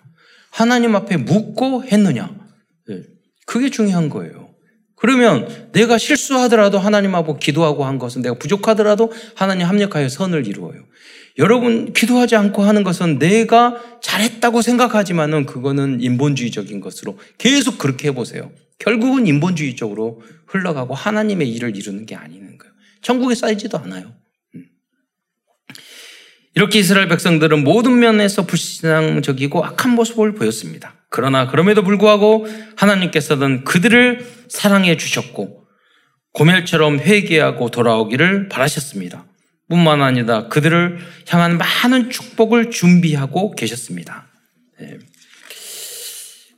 하나님 0.50 0.96
앞에 0.96 1.16
묻고 1.16 1.84
했느냐 1.84 2.34
예. 2.90 3.02
그게 3.46 3.70
중요한 3.70 4.08
거예요. 4.08 4.48
그러면 4.94 5.70
내가 5.72 5.96
실수하더라도 5.98 6.78
하나님 6.78 7.14
앞에 7.14 7.34
기도하고 7.40 7.84
한 7.84 7.98
것은 7.98 8.22
내가 8.22 8.36
부족하더라도 8.36 9.12
하나님 9.34 9.66
합력하여 9.66 10.08
선을 10.08 10.46
이루어요. 10.46 10.84
여러분 11.38 11.92
기도하지 11.92 12.34
않고 12.34 12.62
하는 12.62 12.82
것은 12.82 13.18
내가 13.18 13.80
잘했다고 14.02 14.60
생각하지만은 14.60 15.46
그거는 15.46 16.00
인본주의적인 16.00 16.80
것으로 16.80 17.16
계속 17.38 17.78
그렇게 17.78 18.08
해보세요. 18.08 18.50
결국은 18.78 19.26
인본주의적으로 19.26 20.22
흘러가고 20.46 20.94
하나님의 20.94 21.50
일을 21.50 21.76
이루는 21.76 22.06
게 22.06 22.14
아니는 22.14 22.58
거예요. 22.58 22.72
천국에 23.02 23.34
쌓이지도 23.34 23.78
않아요. 23.78 24.14
음. 24.54 24.66
이렇게 26.54 26.78
이스라엘 26.78 27.08
백성들은 27.08 27.64
모든 27.64 27.98
면에서 27.98 28.46
불신앙적이고 28.46 29.64
악한 29.64 29.92
모습을 29.92 30.34
보였습니다. 30.34 30.94
그러나 31.10 31.46
그럼에도 31.48 31.82
불구하고 31.82 32.46
하나님께서는 32.76 33.64
그들을 33.64 34.26
사랑해 34.48 34.96
주셨고 34.96 35.66
고멜처럼 36.32 37.00
회개하고 37.00 37.70
돌아오기를 37.70 38.48
바라셨습니다. 38.48 39.26
뿐만 39.68 40.02
아니라 40.02 40.48
그들을 40.48 40.98
향한 41.28 41.58
많은 41.58 42.10
축복을 42.10 42.70
준비하고 42.70 43.54
계셨습니다. 43.54 44.28
네. 44.78 44.98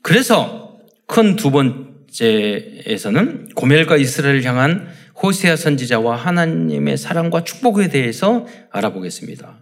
그래서 0.03 0.79
큰 1.07 1.37
두 1.37 1.51
번 1.51 1.90
째에서는 2.13 3.51
고멜과 3.55 3.97
이스라엘을 3.97 4.45
향한 4.45 4.89
호세아 5.23 5.57
선지자와 5.57 6.17
하나님의 6.17 6.97
사랑과 6.97 7.45
축복에 7.45 7.89
대해서 7.89 8.47
알아보겠습니다. 8.71 9.59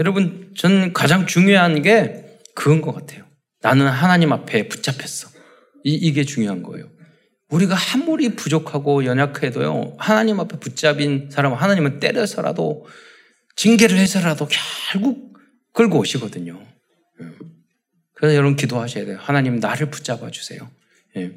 여러분, 0.00 0.52
전 0.56 0.92
가장 0.92 1.26
중요한 1.26 1.82
게 1.82 2.24
그건 2.54 2.80
것 2.80 2.92
같아요. 2.92 3.24
나는 3.60 3.86
하나님 3.86 4.32
앞에 4.32 4.68
붙잡혔어. 4.68 5.28
이, 5.84 5.94
이게 5.94 6.24
중요한 6.24 6.62
거예요. 6.62 6.88
우리가 7.50 7.76
아무리 7.92 8.30
부족하고 8.34 9.04
연약해도요, 9.04 9.96
하나님 9.98 10.40
앞에 10.40 10.58
붙잡인 10.58 11.28
사람은 11.30 11.56
하나님은 11.56 12.00
때려서라도, 12.00 12.86
징계를 13.56 13.98
해서라도 13.98 14.48
결국 14.92 15.36
끌고 15.72 15.98
오시거든요. 15.98 16.60
예. 17.20 17.26
그래서 18.14 18.36
여러분 18.36 18.56
기도하셔야 18.56 19.04
돼요. 19.04 19.18
하나님 19.20 19.58
나를 19.60 19.90
붙잡아 19.90 20.30
주세요. 20.30 20.68
예. 21.16 21.32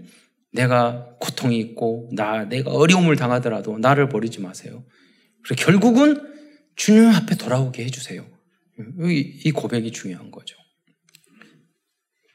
내가 0.51 1.15
고통이 1.19 1.59
있고, 1.59 2.09
나, 2.13 2.45
내가 2.45 2.71
어려움을 2.71 3.15
당하더라도 3.15 3.77
나를 3.77 4.09
버리지 4.09 4.41
마세요. 4.41 4.85
그래서 5.43 5.63
결국은 5.63 6.21
주님 6.75 7.09
앞에 7.09 7.35
돌아오게 7.35 7.83
해주세요. 7.85 8.23
예. 8.23 9.09
이 9.09 9.51
고백이 9.51 9.91
중요한 9.91 10.31
거죠. 10.31 10.55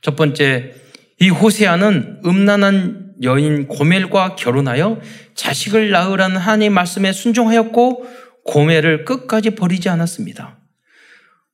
첫 0.01 0.17
번째, 0.17 0.75
이 1.21 1.29
호세아는 1.29 2.23
음란한 2.25 3.15
여인 3.23 3.69
고멜과 3.69 4.35
결혼하여 4.35 5.01
자식을 5.35 5.91
낳으라는 5.91 6.37
하나님의 6.37 6.71
말씀에 6.71 7.13
순종하였고 7.13 8.05
고멜을 8.45 9.05
끝까지 9.05 9.51
버리지 9.51 9.89
않았습니다. 9.89 10.59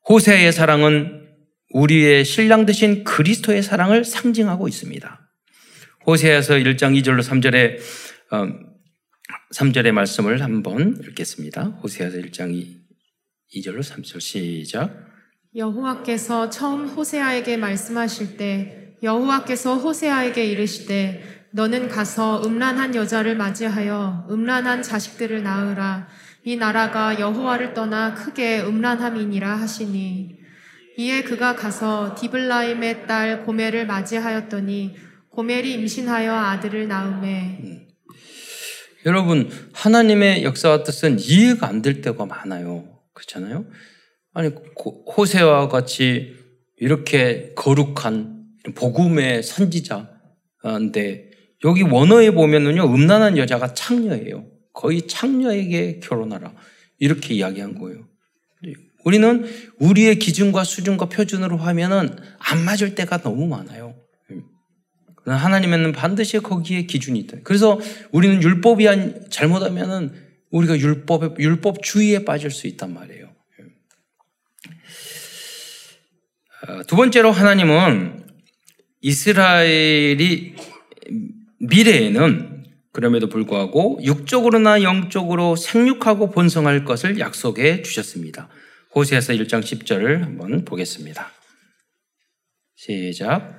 호세의 0.09 0.53
사랑은 0.53 1.27
우리의 1.75 2.25
신랑 2.25 2.65
되신 2.65 3.05
그리스도의 3.05 3.63
사랑을 3.63 4.05
상징하고 4.05 4.69
있습니다. 4.69 5.28
호세에서 6.09 6.55
1장 6.55 6.99
2절로 6.99 7.21
3절에 7.21 7.79
3절의 9.53 9.93
말씀을 9.93 10.43
한번 10.43 10.99
읽겠습니다. 11.03 11.65
호세에서 11.83 12.17
1장 12.17 12.55
2, 12.55 12.81
2절로 13.57 13.81
3절 13.81 14.19
시작. 14.19 14.91
여호와께서 15.55 16.49
처음 16.49 16.87
호세아에게 16.87 17.59
말씀하실 17.59 18.39
때 18.39 18.95
여호와께서 19.03 19.77
호세아에게 19.77 20.47
이르시되 20.47 21.47
너는 21.53 21.89
가서 21.89 22.43
음란한 22.43 22.95
여자를 22.95 23.37
맞이하여 23.37 24.29
음란한 24.31 24.83
자식들을 24.83 25.43
낳으라. 25.43 26.09
이 26.43 26.57
나라가 26.57 27.21
여호와를 27.21 27.75
떠나 27.75 28.15
크게 28.15 28.63
음란함이니라 28.63 29.57
하시니 29.57 30.39
이에 30.97 31.23
그가 31.23 31.55
가서 31.55 32.17
디블라임의 32.19 33.07
딸 33.07 33.45
고멜을 33.45 33.87
맞이하였더니 33.87 35.08
고멜이 35.39 35.73
임신하여 35.75 36.35
아들을 36.35 36.89
낳음에 36.89 37.61
음. 37.63 37.87
여러분 39.07 39.49
하나님의 39.73 40.43
역사와 40.43 40.83
뜻은 40.83 41.21
이해가 41.21 41.69
안 41.69 41.81
될 41.81 42.01
때가 42.01 42.27
많아요. 42.27 42.99
그렇잖아요. 43.15 43.65
아니 44.35 44.51
호세와 45.17 45.69
같이 45.69 46.35
이렇게 46.77 47.53
거룩한 47.55 48.47
복음의 48.75 49.45
선지자인데 49.45 51.31
여기 51.65 51.83
원어에 51.83 52.33
보면은요, 52.33 52.93
음란한 52.93 53.39
여자가 53.39 53.75
창녀예요. 53.75 54.45
거의 54.73 55.07
창녀에게 55.07 56.01
결혼하라. 56.01 56.53
이렇게 56.99 57.35
이야기한 57.35 57.79
거예요. 57.79 58.09
우리는 59.05 59.47
우리의 59.79 60.19
기준과 60.19 60.65
수준과 60.65 61.07
표준으로 61.07 61.59
하면은 61.59 62.17
안 62.41 62.65
맞을 62.65 62.97
때가 62.97 63.19
너무 63.19 63.47
많아요. 63.47 63.88
하나님은 65.35 65.93
반드시 65.93 66.39
거기에 66.39 66.83
기준이 66.83 67.19
있다. 67.21 67.39
그래서 67.45 67.81
우리는 68.13 68.43
율법이 68.43 68.87
잘못하면은 69.31 70.13
우리가 70.51 70.79
율법, 70.79 71.41
율법 71.41 71.83
주의에 71.83 72.25
빠질 72.25 72.51
수 72.51 72.67
있단 72.67 72.93
말이에요. 72.95 73.29
어, 76.69 76.83
두 76.87 76.97
번째로 76.97 77.31
하나님은 77.31 78.25
이스라엘이 79.01 80.55
미래에는 81.61 82.65
그럼에도 82.93 83.29
불구하고 83.29 84.01
육적으로나 84.03 84.83
영적으로 84.83 85.55
생육하고 85.55 86.31
번성할 86.31 86.85
것을 86.85 87.19
약속해 87.21 87.83
주셨습니다. 87.83 88.49
호세아서 88.95 89.35
1장 89.35 89.63
10절을 89.63 90.23
한번 90.23 90.65
보겠습니다. 90.65 91.31
시작. 92.75 93.58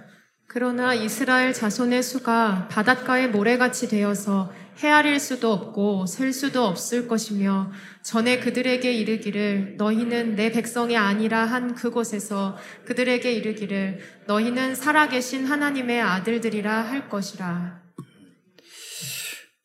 그러나 0.52 0.96
이스라엘 0.96 1.54
자손의 1.54 2.02
수가 2.02 2.68
바닷가의 2.72 3.30
모래같이 3.30 3.88
되어서 3.88 4.52
헤아릴 4.80 5.20
수도 5.20 5.54
없고 5.54 6.08
셀 6.08 6.34
수도 6.34 6.66
없을 6.66 7.08
것이며 7.08 7.72
전에 8.02 8.40
그들에게 8.40 8.92
이르기를 8.92 9.76
너희는 9.78 10.36
내 10.36 10.52
백성이 10.52 10.98
아니라 10.98 11.46
한 11.46 11.76
그곳에서 11.76 12.58
그들에게 12.86 13.32
이르기를 13.32 14.00
너희는 14.26 14.74
살아계신 14.74 15.46
하나님의 15.46 16.02
아들들이라 16.02 16.82
할 16.82 17.10
것이라. 17.10 17.84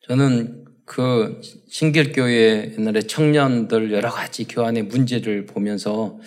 저는 0.07 0.65
그 0.85 1.41
신길교회 1.67 2.75
옛날에 2.77 3.01
청년들 3.01 3.91
여러 3.91 4.11
가지 4.11 4.47
교환의 4.47 4.83
문제를 4.83 5.47
보면서 5.47 6.19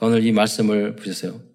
오늘 0.00 0.26
이 0.26 0.32
말씀을 0.32 0.96
보셨어요. 0.96 1.51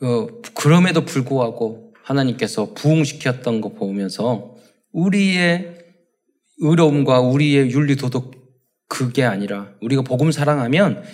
그, 0.00 0.40
그럼에도 0.54 1.04
불구하고 1.04 1.92
하나님께서 2.02 2.72
부흥시켰던 2.74 3.60
거 3.60 3.68
보면서 3.74 4.56
우리의 4.92 5.76
의로움과 6.58 7.20
우리의 7.20 7.70
윤리 7.70 7.96
도덕 7.96 8.32
그게 8.88 9.22
아니라 9.24 9.68
우리가 9.80 10.02
복음 10.02 10.32
사랑하면 10.32 11.04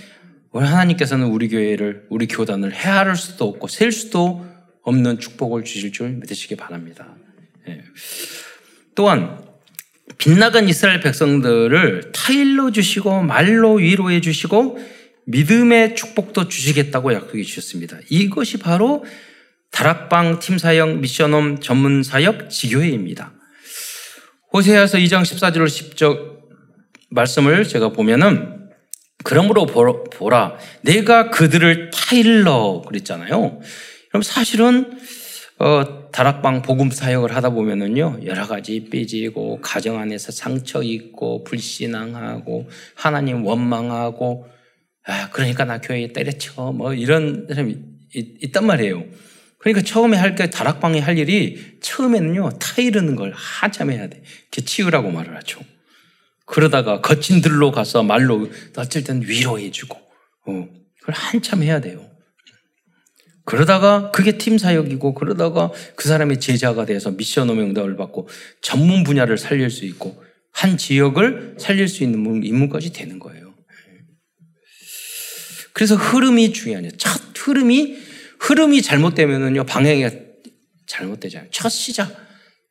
하나님께서는 0.53 1.27
우리 1.27 1.49
교회를 1.49 2.07
우리 2.09 2.27
교단을 2.27 2.73
헤아릴 2.73 3.17
수도 3.17 3.47
없고 3.49 3.69
셀 3.69 3.93
수도 3.93 4.47
없는 4.83 5.19
축복을 5.19 5.65
주실 5.65 5.93
줄 5.93 6.11
믿으시기 6.11 6.57
바랍니다. 6.57 7.15
예. 7.69 7.83
또한 8.95 9.45
빗나간 10.17 10.69
이스라엘 10.69 11.01
백성들을 11.01 12.13
타일로 12.13 12.71
주시고 12.71 13.23
말로 13.23 13.75
위로해 13.75 14.21
주시고 14.21 14.79
믿음의 15.27 15.97
축복도 15.97 16.49
주시겠다고 16.49 17.13
약속해 17.13 17.43
주셨습니다. 17.43 17.99
이것이 18.09 18.59
바로 18.59 19.05
다락방 19.73 20.39
팀사역 20.39 20.99
미션홈 20.99 21.61
전문 21.61 22.03
사역 22.03 22.49
지교회입니다. 22.49 23.33
호세아서 24.53 24.99
2장 24.99 25.23
14절 25.23 25.67
10절 25.67 26.37
말씀을 27.11 27.65
제가 27.65 27.91
보면은 27.91 28.71
그러므로 29.25 29.67
보라, 29.67 30.57
내가 30.83 31.31
그들을 31.31 31.91
타일러 31.91 32.83
그랬잖아요. 32.87 33.61
그럼 34.09 34.23
사실은 34.23 34.99
어, 35.59 36.11
다락방 36.13 36.63
복음 36.63 36.91
사역을 36.91 37.35
하다 37.35 37.51
보면은요 37.51 38.21
여러 38.27 38.47
가지 38.47 38.89
삐지고 38.91 39.61
가정 39.63 39.99
안에서 39.99 40.31
상처 40.31 40.83
있고 40.83 41.45
불신앙하고 41.45 42.69
하나님 42.95 43.45
원망하고 43.45 44.47
아 45.07 45.31
그러니까 45.31 45.65
나 45.65 45.81
교회에 45.81 46.13
때려쳐 46.13 46.73
뭐 46.73 46.93
이런 46.95 47.47
사람이 47.49 47.77
있, 48.15 48.45
있단 48.45 48.67
말이에요. 48.67 49.05
그러니까 49.59 49.83
처음에 49.85 50.17
할게 50.17 50.51
다락방에 50.51 50.99
할 51.01 51.19
일이 51.19 51.79
처음에는요 51.81 52.59
타이르는 52.59 53.17
걸 53.17 53.33
한참 53.35 53.91
해야 53.91 54.09
돼. 54.09 54.23
이렇게 54.43 54.63
치우라고 54.63 55.11
말을 55.11 55.37
하죠. 55.37 55.61
그러다가 56.45 57.01
거친 57.01 57.41
들로 57.41 57.73
가서 57.73 58.03
말로 58.03 58.49
어쩔 58.77 59.03
땐 59.05 59.23
위로해주고 59.23 59.97
어, 60.47 60.69
그걸 61.01 61.15
한참 61.15 61.63
해야 61.63 61.81
돼요. 61.81 62.09
그러다가 63.45 64.11
그게 64.11 64.39
팀 64.39 64.59
사역이고 64.59 65.15
그러다가 65.15 65.71
그 65.95 66.09
사람의 66.09 66.41
제자가 66.41 66.85
돼서 66.85 67.13
미션 67.13 67.49
오명 67.49 67.69
응답을 67.69 67.97
받고 67.97 68.29
전문 68.61 69.05
분야를 69.05 69.39
살릴 69.39 69.71
수 69.71 69.85
있고 69.85 70.21
한 70.51 70.77
지역을 70.77 71.57
살릴 71.59 71.87
수 71.87 72.03
있는 72.03 72.43
인물까지 72.43 72.93
되는 72.93 73.21
거예요. 73.21 73.46
그래서 75.77 75.95
흐름이 75.95 76.55
중요해요. 76.55 76.91
첫 76.97 77.21
흐름이 77.37 77.99
흐름이 78.41 78.81
잘못되면은요 78.81 79.65
방향이 79.65 80.09
잘못되잖아요. 80.87 81.51
첫 81.51 81.69
시작. 81.69 82.17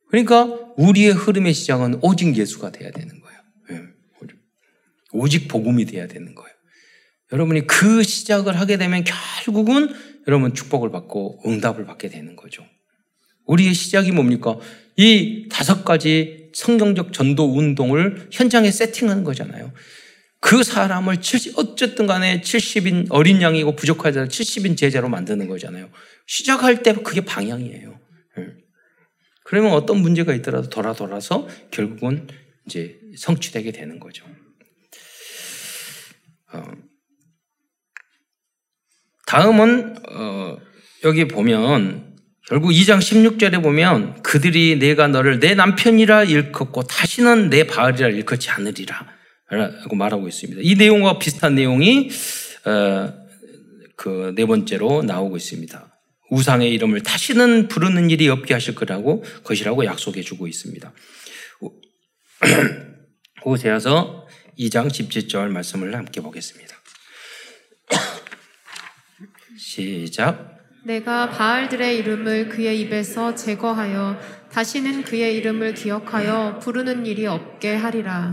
그러니까 0.10 0.46
우리의 0.76 1.12
흐름의 1.12 1.54
시작은 1.54 2.00
오직 2.02 2.36
예수가 2.36 2.72
돼야 2.72 2.90
되는 2.90 3.22
거예요. 3.22 3.40
예. 3.74 3.82
오직 5.14 5.48
복음이 5.48 5.86
돼야 5.86 6.08
되는 6.08 6.34
거예요. 6.34 6.50
여러분이 7.32 7.68
그 7.68 8.02
시작을 8.02 8.60
하게 8.60 8.78
되면 8.78 9.04
결국은 9.04 9.94
여러분 10.28 10.56
축복을 10.56 10.90
받고 10.90 11.44
응답을 11.46 11.86
받게 11.86 12.10
되는 12.10 12.36
거죠. 12.36 12.66
우리의 13.46 13.76
시작이 13.76 14.14
뭡니까? 14.14 14.58
이 14.98 15.48
다섯 15.52 15.86
가지 15.86 16.50
성경적 16.56 17.14
전도 17.14 17.56
운동을 17.56 18.30
현장에 18.32 18.72
세팅하는 18.72 19.24
거잖아요. 19.24 19.72
그 20.40 20.64
사람을 20.64 21.22
70, 21.22 21.58
어쨌든 21.58 22.08
간에 22.08 22.42
70인 22.42 23.08
어린 23.10 23.42
양이고 23.42 23.76
부족하자 23.76 24.26
70인 24.26 24.78
제자로 24.78 25.10
만드는 25.10 25.48
거잖아요. 25.48 25.90
시작할 26.28 26.84
때 26.84 26.94
그게 26.94 27.22
방향이에요. 27.22 28.00
예. 28.40 28.48
그러면 29.44 29.74
어떤 29.74 29.98
문제가 29.98 30.34
있더라도 30.36 30.70
돌아 30.70 30.94
돌아서 30.94 31.48
결국은 31.72 32.28
이제 32.66 33.00
성취되게 33.18 33.72
되는 33.72 34.00
거죠. 34.00 34.26
어. 36.54 36.64
다음은 39.26 39.96
어, 40.10 40.58
여기 41.04 41.28
보면 41.28 42.16
결국 42.48 42.70
2장 42.70 43.00
16절에 43.00 43.62
보면 43.64 44.22
그들이 44.22 44.78
내가 44.78 45.08
너를 45.08 45.40
내 45.40 45.56
남편이라 45.56 46.26
일컫고 46.26 46.84
다시는 46.84 47.50
내 47.50 47.66
바알이라 47.66 48.10
일컫지 48.10 48.52
않으리라 48.52 49.15
라고 49.50 49.96
말하고 49.96 50.28
있습니다. 50.28 50.62
이 50.64 50.76
내용과 50.76 51.20
비슷한 51.20 51.56
내용이 51.56 52.10
어, 52.66 53.14
그네 53.96 54.46
번째로 54.46 55.04
나오고 55.04 55.38
있습니다. 55.38 55.92
우상의 56.32 56.72
이름을 56.74 57.04
다시는 57.04 57.68
부르는 57.68 58.10
일이 58.10 58.28
없게 58.30 58.54
하실 58.54 58.74
거라고 58.74 59.24
것이라고 59.44 59.86
약속해 59.86 60.22
주고 60.22 60.48
있습니다. 60.48 60.92
호세아서 63.46 64.28
2장 64.58 64.88
17절 64.88 65.50
말씀을 65.50 65.96
함께 65.96 66.22
보겠습니다. 66.22 66.76
시작. 69.58 70.56
내가 70.86 71.30
바알들의 71.30 71.98
이름을 71.98 72.50
그의 72.50 72.80
입에서 72.82 73.34
제거하여 73.34 74.20
다시는 74.56 75.04
그의 75.04 75.36
이름을 75.36 75.74
기억하여 75.74 76.60
부르는 76.60 77.06
일이 77.06 77.28
없게 77.28 77.76
하리라. 77.76 78.32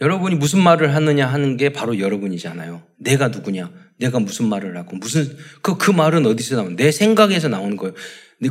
여러분이 0.00 0.34
무슨 0.34 0.60
말을 0.60 0.92
하느냐 0.96 1.28
하는 1.28 1.56
게 1.56 1.68
바로 1.68 2.00
여러분이잖아요. 2.00 2.82
내가 2.96 3.28
누구냐? 3.28 3.70
내가 4.00 4.18
무슨 4.18 4.48
말을 4.48 4.76
하고 4.76 4.96
무슨 4.96 5.36
그, 5.62 5.78
그 5.78 5.92
말은 5.92 6.26
어디서 6.26 6.56
나오는? 6.56 6.74
내 6.74 6.90
생각에서 6.90 7.46
나오는 7.46 7.76
거예요. 7.76 7.94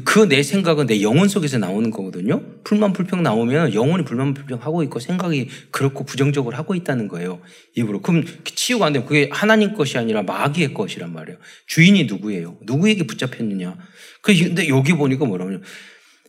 그 0.05 0.25
내 0.29 0.41
생각은 0.43 0.87
내 0.87 1.01
영혼 1.01 1.27
속에서 1.27 1.57
나오는 1.57 1.91
거거든요. 1.91 2.41
불만 2.63 2.93
불평 2.93 3.21
나오면 3.21 3.73
영혼이 3.73 4.05
불만 4.05 4.33
불평 4.33 4.61
하고 4.61 4.81
있고 4.83 4.99
생각이 4.99 5.49
그렇고 5.71 6.05
부정적으로 6.05 6.55
하고 6.55 6.73
있다는 6.73 7.09
거예요. 7.09 7.41
입으로. 7.75 8.01
그럼 8.01 8.23
치우고 8.45 8.85
안 8.85 8.93
되면 8.93 9.05
그게 9.05 9.29
하나님 9.29 9.73
것이 9.73 9.97
아니라 9.97 10.23
마귀의 10.23 10.73
것이란 10.73 11.11
말이에요. 11.11 11.37
주인이 11.67 12.05
누구예요? 12.05 12.59
누구에게 12.61 13.03
붙잡혔느냐? 13.05 13.75
그 14.21 14.33
근데 14.33 14.69
여기 14.69 14.93
보니까 14.93 15.25
뭐라고요? 15.25 15.59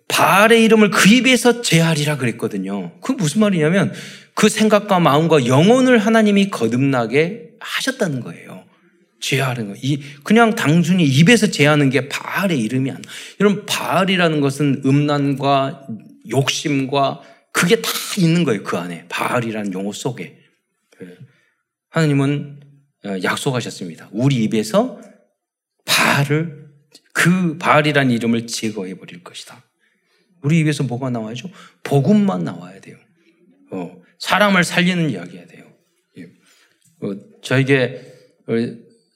바알의 0.08 0.62
이름을 0.64 0.90
그 0.90 1.08
입에서 1.08 1.62
제하리라 1.62 2.16
그랬거든요. 2.16 2.98
그 3.00 3.12
무슨 3.12 3.40
말이냐면 3.40 3.92
그 4.34 4.48
생각과 4.48 5.00
마음과 5.00 5.46
영혼을 5.46 5.98
하나님이 5.98 6.50
거듭나게 6.50 7.50
하셨다는 7.60 8.20
거예요. 8.20 8.64
제하는 9.20 9.68
거. 9.68 9.74
이 9.80 10.02
그냥 10.22 10.54
단순히 10.54 11.04
입에서 11.04 11.46
제하는 11.46 11.88
게 11.88 12.08
바알의 12.08 12.58
이름이 12.60 12.90
아니야. 12.90 13.02
여러분 13.40 13.64
바알이라는 13.64 14.40
것은 14.40 14.82
음란과 14.84 15.86
욕심과 16.28 17.22
그게 17.52 17.80
다 17.80 17.90
있는 18.18 18.44
거예요. 18.44 18.62
그 18.64 18.76
안에 18.76 19.06
바알이라는 19.08 19.72
용어 19.72 19.92
속에 19.92 20.38
예. 21.02 21.06
하나님은 21.90 22.60
어, 23.06 23.16
약속하셨습니다. 23.22 24.08
우리 24.12 24.42
입에서 24.44 25.00
바알을 25.86 26.66
그 27.12 27.56
바알이라는 27.58 28.10
이름을 28.10 28.46
제거해 28.46 28.94
버릴 28.98 29.22
것이다. 29.22 29.62
우리 30.44 30.59
입에서 30.61 30.85
뭐가 30.85 31.11
나와야죠? 31.11 31.48
복음만 31.83 32.44
나와야 32.44 32.80
돼요. 32.80 32.96
어, 33.70 33.96
사람을 34.18 34.62
살리는 34.62 35.11
이야기해야 35.11 35.46
돼요. 35.46 35.64
예. 36.18 36.24
어, 37.02 37.16
저에게 37.42 38.12
어, 38.46 38.52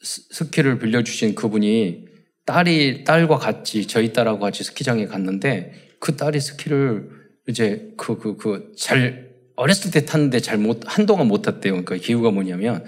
스키를 0.03 0.79
빌려주신 0.79 1.35
그분이 1.35 2.07
딸이 2.47 3.05
딸과 3.05 3.37
같이 3.39 3.87
저희 3.87 4.13
딸하고 4.13 4.41
같이 4.41 4.65
스키장에 4.65 5.05
갔는데 5.07 5.73
그 6.01 6.17
딸이 6.17 6.41
스키를 6.41 7.11
이제 7.49 7.93
그 7.97 8.19
그 8.19 8.37
그 8.37 8.75
잘 8.77 9.29
어렸을 9.57 9.91
때 9.91 10.05
탔는데 10.05 10.41
잘 10.41 10.57
못 10.57 10.81
한동안 10.87 11.27
못 11.29 11.43
탔대요. 11.43 11.73
그러니까 11.85 11.97
이유가 11.97 12.31
뭐냐면 12.31 12.85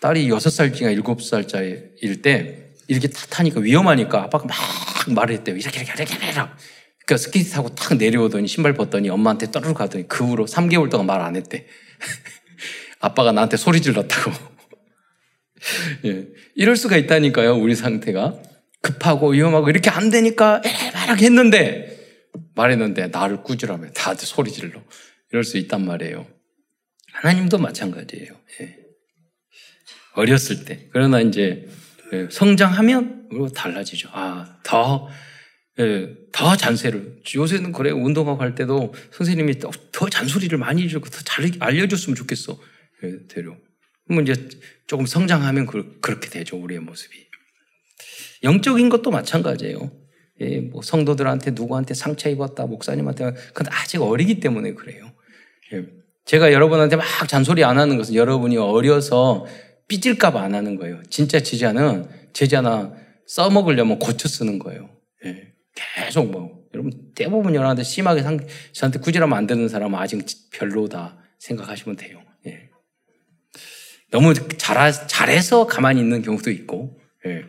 딸이 0.00 0.28
여섯 0.28 0.50
살짜리 0.50 0.92
일곱 0.92 1.22
살짜리일 1.22 2.20
때 2.20 2.72
이렇게 2.88 3.08
타 3.08 3.24
타니까 3.30 3.60
위험하니까 3.60 4.22
아빠가 4.24 4.44
막 4.46 4.56
말했대요. 5.14 5.56
이렇게 5.56 5.80
이렇게 5.80 6.02
이렇게 6.02 6.26
이렇게. 6.26 6.50
그러니까 7.06 7.16
스키 7.18 7.48
타고 7.50 7.68
탁 7.74 7.96
내려오더니 7.96 8.48
신발 8.48 8.72
벗더니 8.74 9.10
엄마한테 9.10 9.50
떠르르 9.50 9.74
가더니 9.74 10.08
그 10.08 10.24
후로 10.24 10.46
3개월 10.46 10.90
동안 10.90 11.06
말 11.06 11.20
안 11.20 11.36
했대. 11.36 11.66
아빠가 13.00 13.32
나한테 13.32 13.56
소리 13.56 13.82
질렀다고. 13.82 14.30
예. 16.06 16.26
이럴 16.54 16.76
수가 16.76 16.96
있다니까요, 16.96 17.54
우리 17.56 17.74
상태가. 17.74 18.40
급하고 18.80 19.30
위험하고 19.30 19.70
이렇게 19.70 19.90
안 19.90 20.10
되니까 20.10 20.60
에바락 20.64 21.22
했는데, 21.22 21.98
말했는데 22.54 23.08
나를 23.08 23.42
꾸지라며 23.42 23.90
다들 23.90 24.26
소리 24.26 24.50
질러. 24.50 24.80
이럴 25.30 25.44
수 25.44 25.58
있단 25.58 25.84
말이에요. 25.84 26.26
하나님도 27.12 27.58
마찬가지예요. 27.58 28.32
예. 28.60 28.76
어렸을 30.14 30.64
때. 30.64 30.88
그러나 30.92 31.20
이제 31.20 31.66
예, 32.12 32.28
성장하면 32.30 33.28
달라지죠. 33.54 34.10
아, 34.12 34.58
더, 34.62 35.08
예, 35.80 36.14
더 36.32 36.56
잔세를. 36.56 37.20
요새는 37.34 37.72
그래, 37.72 37.90
운동하고 37.90 38.40
할 38.40 38.54
때도 38.54 38.94
선생님이 39.12 39.58
더, 39.58 39.70
더 39.92 40.08
잔소리를 40.08 40.56
많이 40.58 40.82
해주고 40.84 41.08
더 41.10 41.20
잘 41.24 41.50
알려줬으면 41.58 42.14
좋겠어. 42.14 42.58
예, 43.02 43.26
대로. 43.28 43.56
그러면 44.06 44.26
이제 44.26 44.48
조금 44.86 45.06
성장하면 45.06 45.66
그, 45.66 45.98
렇게 46.06 46.28
되죠, 46.30 46.56
우리의 46.58 46.80
모습이. 46.80 47.16
영적인 48.42 48.88
것도 48.88 49.10
마찬가지예요. 49.10 49.90
예, 50.40 50.60
뭐 50.60 50.82
성도들한테 50.82 51.52
누구한테 51.52 51.94
상처 51.94 52.28
입었다, 52.28 52.66
목사님한테, 52.66 53.32
그건 53.52 53.72
아직 53.72 54.00
어리기 54.02 54.40
때문에 54.40 54.74
그래요. 54.74 55.12
예, 55.72 55.86
제가 56.24 56.52
여러분한테 56.52 56.96
막 56.96 57.04
잔소리 57.28 57.64
안 57.64 57.78
하는 57.78 57.96
것은 57.96 58.14
여러분이 58.14 58.56
어려서 58.56 59.46
삐질까봐 59.88 60.40
안 60.40 60.54
하는 60.54 60.76
거예요. 60.76 61.02
진짜 61.10 61.40
제자는 61.40 62.08
제자나 62.32 62.94
써먹으려면 63.26 63.98
고쳐 63.98 64.28
쓰는 64.28 64.58
거예요. 64.58 64.90
예, 65.24 65.53
계속 65.74 66.30
뭐, 66.30 66.64
여러분 66.72 67.12
대부분 67.14 67.54
여러분한테 67.54 67.82
심하게 67.82 68.22
상, 68.22 68.38
저한테 68.72 69.00
꾸지라면 69.00 69.36
안 69.36 69.46
되는 69.46 69.68
사람은 69.68 69.98
아직 69.98 70.24
별로다 70.52 71.18
생각하시면 71.38 71.96
돼요. 71.96 72.22
예. 72.46 72.70
너무 74.10 74.32
잘, 74.56 74.92
잘해서 74.92 75.66
가만히 75.66 76.00
있는 76.00 76.22
경우도 76.22 76.50
있고, 76.50 77.00
예. 77.26 77.44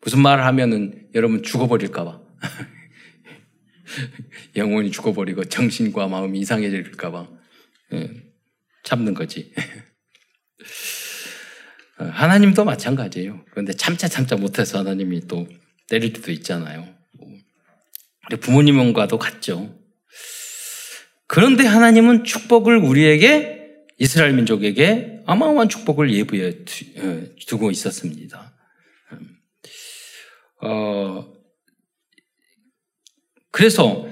무슨 0.00 0.20
말을 0.20 0.44
하면은 0.44 1.08
여러분 1.14 1.42
죽어버릴까봐. 1.42 2.20
영혼이 4.56 4.90
죽어버리고 4.90 5.44
정신과 5.44 6.08
마음이 6.08 6.38
이상해질까봐. 6.40 7.28
예. 7.94 8.10
참는 8.82 9.14
거지. 9.14 9.52
어, 12.00 12.04
하나님도 12.04 12.64
마찬가지예요. 12.64 13.44
그런데 13.50 13.74
참자 13.74 14.08
참자 14.08 14.36
못해서 14.36 14.78
하나님이 14.78 15.28
또 15.28 15.46
때릴 15.88 16.14
때도 16.14 16.32
있잖아요. 16.32 16.99
부모님과도 18.36 19.18
같죠. 19.18 19.74
그런데 21.26 21.64
하나님은 21.64 22.24
축복을 22.24 22.76
우리에게 22.76 23.60
이스라엘 23.98 24.32
민족에게 24.32 25.20
어마어마한 25.26 25.68
축복을 25.68 26.12
예부해 26.12 26.48
어, 26.98 27.22
두고 27.46 27.70
있었습니다. 27.70 28.52
어, 30.62 31.32
그래서 33.50 34.08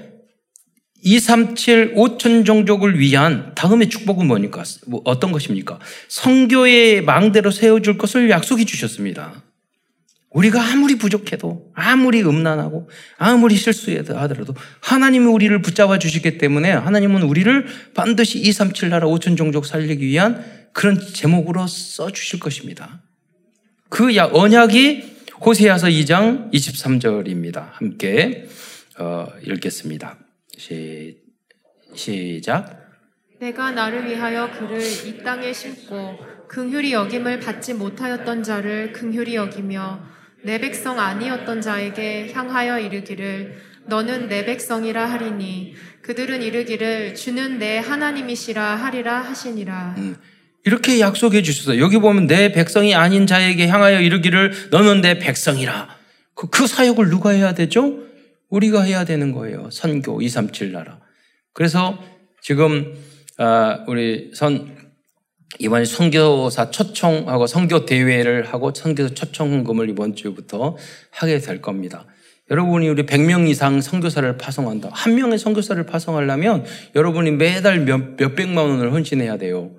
237 1.01 1.95
5천 1.95 2.45
종족을 2.45 2.99
위한 2.99 3.53
다음의 3.55 3.89
축복은 3.89 4.27
뭐니까? 4.27 4.63
뭐 4.87 5.01
어떤 5.05 5.31
것입니까? 5.31 5.79
성교의 6.09 7.03
망대로 7.03 7.51
세워줄 7.51 7.97
것을 7.97 8.29
약속해 8.29 8.65
주셨습니다. 8.65 9.43
우리가 10.31 10.63
아무리 10.63 10.95
부족해도, 10.95 11.71
아무리 11.73 12.21
음란하고, 12.21 12.89
아무리 13.17 13.55
실수하더라도 13.55 14.53
하나님이 14.81 15.25
우리를 15.25 15.59
붙잡아 15.61 15.97
주시기 15.97 16.37
때문에 16.37 16.71
하나님은 16.71 17.23
우리를 17.23 17.65
반드시 17.95 18.39
237 18.39 18.89
나라 18.89 19.07
5천 19.07 19.37
종족 19.37 19.65
살리기 19.65 20.05
위한 20.05 20.43
그런 20.71 20.99
제목으로 20.99 21.65
써 21.65 22.11
주실 22.11 22.39
것입니다. 22.39 23.01
그 23.89 24.15
언약이 24.15 25.17
호세아서 25.43 25.87
2장 25.87 26.51
23절입니다. 26.53 27.69
함께 27.71 28.47
어, 28.99 29.27
읽겠습니다. 29.47 30.17
시, 30.57 31.17
시작. 31.95 32.77
내가 33.39 33.71
나를 33.71 34.05
위하여 34.05 34.51
그를 34.51 34.79
이 35.07 35.23
땅에 35.23 35.53
심고 35.53 36.19
긍휼히 36.49 36.91
여김을 36.91 37.39
받지 37.39 37.73
못하였던 37.73 38.43
자를 38.43 38.91
긍휼히 38.91 39.35
여기며 39.35 40.18
내 40.43 40.59
백성 40.59 40.99
아니었던 40.99 41.61
자에게 41.61 42.31
향하여 42.33 42.79
이르기를 42.79 43.57
너는 43.87 44.27
내 44.27 44.45
백성이라 44.45 45.05
하리니 45.05 45.75
그들은 46.01 46.41
이르기를 46.41 47.15
주는 47.15 47.59
내 47.59 47.79
하나님이시라 47.79 48.75
하리라 48.75 49.21
하시니라. 49.21 49.95
음, 49.97 50.15
이렇게 50.65 50.99
약속해 50.99 51.41
주셨어요. 51.41 51.81
여기 51.81 51.97
보면 51.97 52.27
내 52.27 52.51
백성이 52.51 52.95
아닌 52.95 53.27
자에게 53.27 53.67
향하여 53.67 54.01
이르기를 54.01 54.69
너는 54.71 55.01
내 55.01 55.19
백성이라. 55.19 55.89
그, 56.35 56.49
그 56.49 56.67
사역을 56.67 57.09
누가 57.09 57.31
해야 57.31 57.53
되죠? 57.53 57.99
우리가 58.49 58.83
해야 58.83 59.05
되는 59.05 59.31
거예요. 59.31 59.69
선교 59.71 60.21
237 60.21 60.71
나라. 60.71 60.99
그래서 61.53 62.01
지금 62.41 62.93
아, 63.37 63.83
우리 63.87 64.31
선 64.33 64.75
이번에 65.57 65.85
선교사 65.85 66.69
초청하고 66.69 67.47
선교 67.47 67.85
대회를 67.85 68.53
하고 68.53 68.71
선교사 68.73 69.13
초청금을 69.13 69.89
이번 69.89 70.15
주부터 70.15 70.77
하게 71.09 71.39
될 71.39 71.61
겁니다. 71.61 72.05
여러분이 72.51 72.87
우리 72.89 73.05
100명 73.05 73.47
이상 73.47 73.81
선교사를 73.81 74.37
파송한다. 74.37 74.89
한 74.91 75.15
명의 75.15 75.37
선교사를 75.37 75.83
파송하려면 75.85 76.65
여러분이 76.95 77.31
매달 77.31 77.79
몇, 77.81 78.15
몇백만 78.17 78.69
원을 78.69 78.91
헌신해야 78.93 79.37
돼요. 79.37 79.71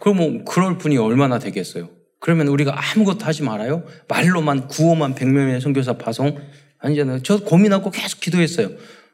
그럼 0.00 0.16
뭐 0.16 0.44
그럴 0.44 0.78
분이 0.78 0.96
얼마나 0.96 1.38
되겠어요? 1.38 1.90
그러면 2.20 2.48
우리가 2.48 2.74
아무것도 2.76 3.24
하지 3.24 3.42
말아요? 3.42 3.84
말로만 4.08 4.68
구호만 4.68 5.14
100명의 5.14 5.60
선교사 5.60 5.94
파송 5.94 6.38
아니잖아요. 6.78 7.22
저 7.22 7.40
고민하고 7.40 7.90
계속 7.90 8.20
기도했어요. 8.20 8.70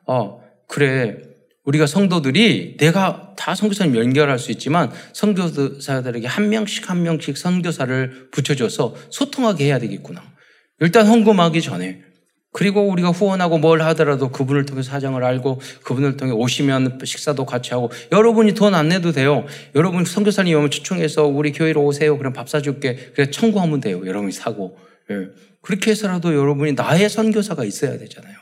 어, 0.07 0.43
그래. 0.67 1.30
우리가 1.65 1.87
성도들이 1.87 2.77
내가 2.79 3.35
다 3.37 3.55
선교사님 3.55 3.97
연결할 3.97 4.39
수 4.39 4.51
있지만 4.53 4.91
선교사들에게 5.13 6.27
한 6.27 6.49
명씩 6.49 6.89
한 6.89 7.03
명씩 7.03 7.37
선교사를 7.37 8.29
붙여줘서 8.31 8.97
소통하게 9.11 9.67
해야 9.67 9.79
되겠구나. 9.79 10.23
일단 10.81 11.07
헌금하기 11.07 11.61
전에 11.61 12.03
그리고 12.53 12.89
우리가 12.89 13.11
후원하고 13.11 13.59
뭘 13.59 13.81
하더라도 13.83 14.31
그분을 14.31 14.65
통해 14.65 14.83
사정을 14.83 15.23
알고 15.23 15.61
그분을 15.85 16.17
통해 16.17 16.33
오시면 16.33 16.99
식사도 17.05 17.45
같이 17.47 17.71
하고 17.75 17.93
여러분이 18.11 18.55
돈 18.55 18.75
안 18.75 18.89
내도 18.89 19.13
돼요. 19.13 19.45
여러분 19.77 20.05
선교사님 20.05 20.57
오면 20.57 20.71
초청해서 20.71 21.27
우리 21.27 21.53
교회로 21.53 21.85
오세요. 21.85 22.17
그럼 22.19 22.33
밥 22.33 22.49
사줄게. 22.49 23.13
그래 23.15 23.31
청구하면 23.31 23.81
돼요. 23.81 24.03
여러분이 24.05 24.33
사고. 24.33 24.77
예. 25.11 25.29
그렇게 25.63 25.91
해서라도 25.93 26.35
여러분이 26.35 26.73
나의 26.73 27.09
선교사가 27.11 27.65
있어야 27.65 27.99
되잖아요. 27.99 28.35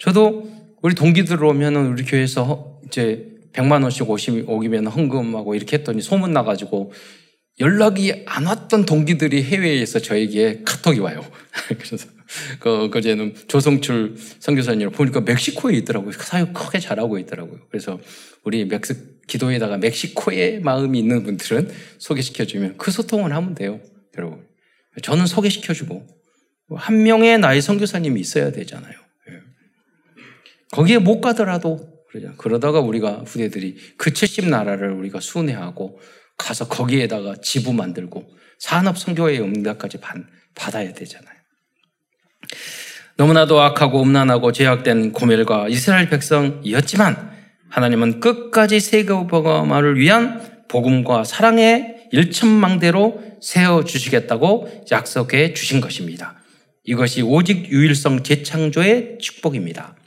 저도 0.00 0.50
우리 0.82 0.94
동기들 0.94 1.42
오면은 1.42 1.86
우리 1.86 2.04
교회에서 2.04 2.80
이제 2.86 3.28
100만 3.52 3.82
원씩 3.82 4.08
오기면 4.48 4.86
헌금하고 4.86 5.54
이렇게 5.54 5.78
했더니 5.78 6.02
소문 6.02 6.32
나가지고 6.32 6.92
연락이 7.60 8.22
안 8.26 8.46
왔던 8.46 8.86
동기들이 8.86 9.42
해외에서 9.42 9.98
저에게 9.98 10.62
카톡이 10.64 11.00
와요. 11.00 11.24
그래서 11.66 12.08
그, 12.60 12.88
그제는 12.90 13.34
조성출 13.48 14.16
선교사님 14.38 14.90
보니까 14.92 15.22
멕시코에 15.22 15.74
있더라고요. 15.78 16.12
사역 16.12 16.54
크게 16.54 16.78
잘하고 16.78 17.18
있더라고요. 17.18 17.58
그래서 17.68 17.98
우리 18.44 18.64
멕스, 18.64 19.18
기도에다가 19.26 19.78
멕시코에 19.78 20.60
마음이 20.60 20.98
있는 21.00 21.24
분들은 21.24 21.70
소개시켜 21.98 22.44
주면 22.44 22.76
그 22.76 22.92
소통을 22.92 23.34
하면 23.34 23.54
돼요. 23.54 23.80
여러분. 24.16 24.46
저는 25.02 25.26
소개시켜 25.26 25.74
주고 25.74 26.06
한 26.76 27.02
명의 27.02 27.38
나의 27.38 27.60
선교사님이 27.60 28.20
있어야 28.20 28.52
되잖아요. 28.52 29.07
예. 30.72 30.76
거기에 30.76 30.98
못 30.98 31.20
가더라도 31.20 31.98
그러죠. 32.08 32.34
그러다가 32.36 32.80
우리가 32.80 33.22
후대들이 33.26 33.76
그 33.96 34.10
70나라를 34.10 34.98
우리가 34.98 35.20
순회하고 35.20 36.00
가서 36.36 36.68
거기에다가 36.68 37.36
지부 37.42 37.72
만들고 37.72 38.28
산업 38.58 38.98
선교의 38.98 39.40
응답까지 39.40 39.98
받아야 40.54 40.92
되잖아요. 40.92 41.36
너무나도 43.16 43.60
악하고 43.60 44.00
음란하고 44.02 44.52
죄악된 44.52 45.12
고멜과 45.12 45.68
이스라엘 45.68 46.08
백성이었지만 46.08 47.32
하나님은 47.68 48.20
끝까지 48.20 48.80
세계복음화를 48.80 49.98
위한 49.98 50.64
복음과 50.68 51.24
사랑의 51.24 52.08
일천망대로 52.12 53.22
세워 53.42 53.84
주시겠다고 53.84 54.84
약속해 54.90 55.52
주신 55.52 55.80
것입니다. 55.80 56.36
이것이 56.84 57.22
오직 57.22 57.70
유일성 57.70 58.22
재창조의 58.22 59.18
축복입니다. 59.20 59.97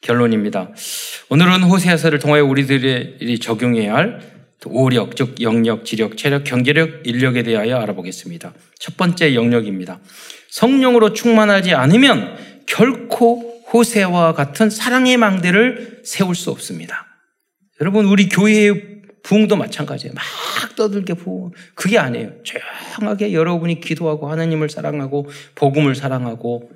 결론입니다. 0.00 0.70
오늘은 1.28 1.62
호세아서를 1.64 2.18
통하여 2.18 2.44
우리들이 2.44 3.38
적용해야 3.38 3.94
할 3.94 4.20
오력, 4.66 5.16
즉 5.16 5.40
영역, 5.40 5.84
지력, 5.84 6.16
체력, 6.16 6.44
경제력, 6.44 7.06
인력에 7.06 7.42
대하여 7.42 7.78
알아보겠습니다. 7.78 8.52
첫 8.78 8.96
번째 8.96 9.34
영역입니다. 9.34 10.00
성령으로 10.50 11.12
충만하지 11.12 11.74
않으면 11.74 12.36
결코 12.66 13.62
호세와 13.72 14.34
같은 14.34 14.68
사랑의 14.68 15.16
망대를 15.16 16.02
세울 16.04 16.34
수 16.34 16.50
없습니다. 16.50 17.06
여러분 17.80 18.06
우리 18.06 18.28
교회의 18.28 19.00
부흥도 19.22 19.56
마찬가지예요. 19.56 20.14
막 20.14 20.24
떠들게 20.76 21.14
부흥. 21.14 21.52
그게 21.74 21.98
아니에요. 21.98 22.32
조용하게 22.42 23.32
여러분이 23.32 23.80
기도하고 23.80 24.30
하나님을 24.30 24.68
사랑하고 24.68 25.28
복음을 25.54 25.94
사랑하고 25.94 26.70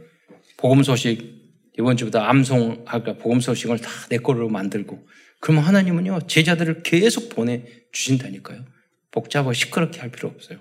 복음 0.57 0.83
소식 0.83 1.34
이번 1.79 1.97
주부터 1.97 2.21
암송할까 2.21 3.15
복음 3.19 3.41
소식을 3.41 3.79
다 3.79 3.91
내 4.09 4.19
거로 4.19 4.49
만들고 4.49 5.07
그러면 5.41 5.65
하나님은요 5.65 6.27
제자들을 6.27 6.83
계속 6.83 7.29
보내 7.29 7.65
주신다니까요. 7.93 8.65
복잡하고 9.11 9.53
시끄럽게 9.53 10.01
할 10.01 10.11
필요 10.11 10.29
없어요. 10.29 10.59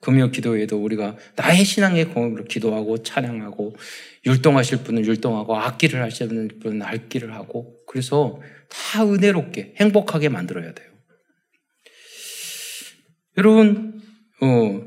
금요 0.00 0.30
기도에도 0.30 0.82
우리가 0.82 1.16
나의 1.36 1.64
신앙의 1.64 2.06
공으로 2.06 2.44
기도하고 2.44 3.02
찬양하고 3.02 3.74
율동하실 4.26 4.84
분은 4.84 5.04
율동하고 5.04 5.56
악기를 5.56 6.02
하시는 6.02 6.48
분은 6.60 6.82
악기를 6.82 7.34
하고 7.34 7.78
그래서 7.86 8.40
다 8.68 9.04
은혜롭게 9.04 9.74
행복하게 9.78 10.28
만들어야 10.28 10.74
돼요. 10.74 10.90
여러분, 13.38 14.00
어, 14.40 14.82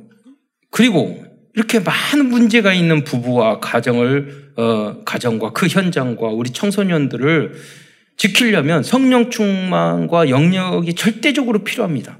그리고 0.71 1.23
이렇게 1.59 1.79
많은 1.81 2.29
문제가 2.29 2.73
있는 2.73 3.03
부부와 3.03 3.59
가정을, 3.59 4.53
어, 4.55 5.03
가정과 5.03 5.51
그 5.51 5.67
현장과 5.67 6.27
우리 6.27 6.51
청소년들을 6.51 7.51
지키려면 8.15 8.81
성령 8.81 9.29
충만과 9.29 10.29
영역이 10.29 10.93
절대적으로 10.93 11.65
필요합니다. 11.65 12.17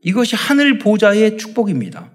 이것이 0.00 0.36
하늘 0.36 0.78
보좌의 0.78 1.36
축복입니다. 1.36 2.10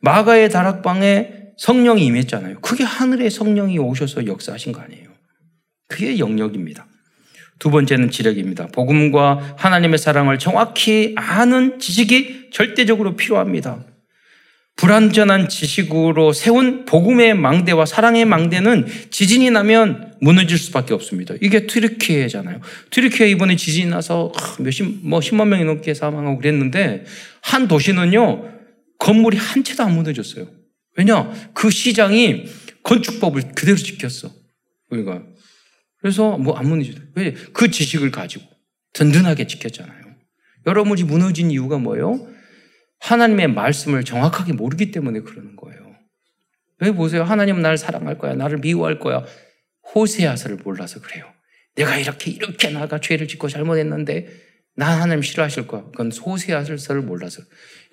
마가의 0.00 0.50
다락방에 0.50 1.30
성령이 1.58 2.04
임했잖아요. 2.06 2.58
그게 2.58 2.82
하늘의 2.82 3.30
성령이 3.30 3.78
오셔서 3.78 4.26
역사하신 4.26 4.72
거 4.72 4.80
아니에요. 4.80 5.06
그게 5.86 6.18
영역입니다. 6.18 6.88
두 7.60 7.70
번째는 7.70 8.10
지력입니다. 8.10 8.66
복음과 8.72 9.54
하나님의 9.58 9.98
사랑을 9.98 10.40
정확히 10.40 11.14
아는 11.16 11.78
지식이 11.78 12.50
절대적으로 12.52 13.14
필요합니다. 13.14 13.84
불완전한 14.76 15.48
지식으로 15.48 16.34
세운 16.34 16.84
복음의 16.84 17.34
망대와 17.34 17.86
사랑의 17.86 18.26
망대는 18.26 18.86
지진이 19.10 19.50
나면 19.50 20.16
무너질 20.20 20.58
수밖에 20.58 20.92
없습니다. 20.92 21.34
이게 21.40 21.66
트리키예잖아요. 21.66 22.60
트리키에 22.90 23.30
이번에 23.30 23.56
지진이 23.56 23.88
나서 23.90 24.32
몇십, 24.58 25.08
뭐 25.08 25.22
십만 25.22 25.48
명이 25.48 25.64
넘게 25.64 25.94
사망하고 25.94 26.36
그랬는데 26.38 27.04
한 27.42 27.68
도시는요, 27.68 28.52
건물이 28.98 29.38
한 29.38 29.64
채도 29.64 29.82
안 29.82 29.94
무너졌어요. 29.94 30.46
왜냐? 30.98 31.32
그 31.54 31.70
시장이 31.70 32.44
건축법을 32.82 33.54
그대로 33.54 33.76
지켰어. 33.76 34.30
우리가. 34.90 35.22
그래서 36.00 36.36
뭐 36.36 36.56
안 36.56 36.68
무너졌어요. 36.68 37.02
왜? 37.14 37.34
그 37.54 37.70
지식을 37.70 38.10
가지고 38.10 38.44
든든하게 38.92 39.46
지켰잖아요. 39.46 40.04
여러분이 40.66 41.04
무너진 41.04 41.50
이유가 41.50 41.78
뭐예요? 41.78 42.28
하나님의 43.00 43.48
말씀을 43.48 44.04
정확하게 44.04 44.52
모르기 44.52 44.90
때문에 44.90 45.20
그러는 45.20 45.56
거예요. 45.56 45.96
왜 46.80 46.92
보세요? 46.92 47.22
하나님은 47.24 47.62
나를 47.62 47.78
사랑할 47.78 48.18
거야. 48.18 48.34
나를 48.34 48.58
미워할 48.58 48.98
거야. 48.98 49.24
호세아서를 49.94 50.58
몰라서 50.64 51.00
그래요. 51.00 51.24
내가 51.74 51.96
이렇게 51.96 52.30
이렇게 52.30 52.70
나가 52.70 53.00
죄를 53.00 53.28
짓고 53.28 53.48
잘못했는데 53.48 54.26
난 54.74 55.00
하나님 55.00 55.22
싫어하실 55.22 55.66
거야. 55.66 55.84
그건 55.84 56.12
호세아서를 56.12 57.02
몰라서. 57.02 57.42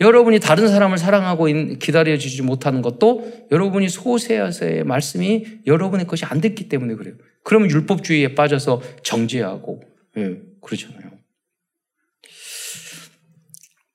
여러분이 0.01 0.39
다른 0.39 0.67
사람을 0.67 0.97
사랑하고 0.97 1.45
기다려주지 1.79 2.41
못하는 2.41 2.81
것도 2.81 3.47
여러분이 3.51 3.87
호세아서의 3.87 4.83
말씀이 4.83 5.59
여러분의 5.65 6.07
것이 6.07 6.25
안 6.25 6.41
됐기 6.41 6.67
때문에 6.67 6.95
그래요. 6.95 7.15
그러면 7.43 7.71
율법주의에 7.71 8.35
빠져서 8.35 8.81
정죄하고 9.03 9.81
예, 10.17 10.37
그러잖아요. 10.61 11.12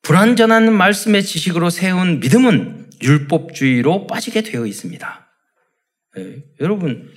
불완전한 0.09 0.73
말씀의 0.73 1.23
지식으로 1.23 1.69
세운 1.69 2.19
믿음은 2.21 2.93
율법주의로 3.03 4.07
빠지게 4.07 4.41
되어 4.41 4.65
있습니다. 4.65 5.31
예, 6.17 6.45
여러분, 6.63 7.11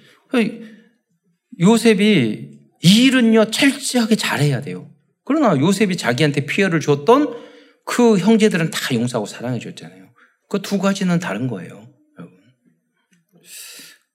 요셉이 1.58 2.52
이 2.84 3.04
일은요, 3.06 3.50
철저하게 3.50 4.18
잘해야 4.18 4.60
돼요. 4.60 4.94
그러나 5.24 5.58
요셉이 5.58 5.96
자기한테 5.96 6.46
피해를 6.46 6.82
줬던 6.82 7.34
그 7.86 8.18
형제들은 8.18 8.72
다 8.72 8.94
용서하고 8.94 9.26
사랑해 9.26 9.58
줬잖아요. 9.58 10.10
그 10.50 10.62
두 10.62 10.78
가지는 10.78 11.20
다른 11.20 11.48
거예요. 11.48 11.88
여러분. 12.20 12.38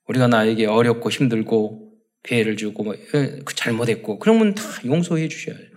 우리가 0.07 0.27
나에게 0.27 0.67
어렵고 0.67 1.11
힘들고 1.11 1.95
피해를 2.25 2.59
주고 2.59 2.85
뭐, 2.85 2.95
예, 2.95 3.39
그 3.43 3.55
잘못했고 3.55 4.19
그러면 4.19 4.55
다 4.55 4.63
용서해 4.85 5.29
주셔야 5.29 5.57
돼요. 5.57 5.71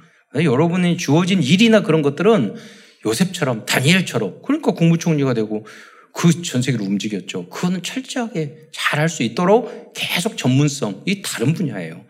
여러분이 0.52 0.97
주어진 0.97 1.41
일이나 1.41 1.82
그런 1.82 2.02
것들은 2.02 2.58
요셉처럼 3.06 3.66
다니엘처럼 3.66 4.41
그러니까 4.43 4.72
국무총리가 4.72 5.34
되고 5.34 5.66
그 6.14 6.41
전 6.41 6.62
세계를 6.62 6.86
움직였죠. 6.86 7.50
그거는 7.50 7.82
철저하게 7.84 8.70
잘 8.74 9.00
할 9.00 9.08
수 9.10 9.24
있도록 9.24 9.93
계속 9.95 10.38
전문성 10.38 11.04
이 11.06 11.22
다른 11.22 11.54
분야예요. 11.54 12.06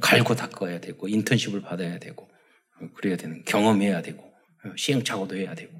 갈고 0.00 0.34
닦아야 0.36 0.80
되고 0.80 1.08
인턴십을 1.08 1.62
받아야 1.62 1.98
되고 1.98 2.28
그래야 2.94 3.16
되는 3.16 3.42
경험해야 3.44 4.02
되고 4.02 4.22
시행착오도 4.76 5.36
해야 5.36 5.54
되고 5.54 5.72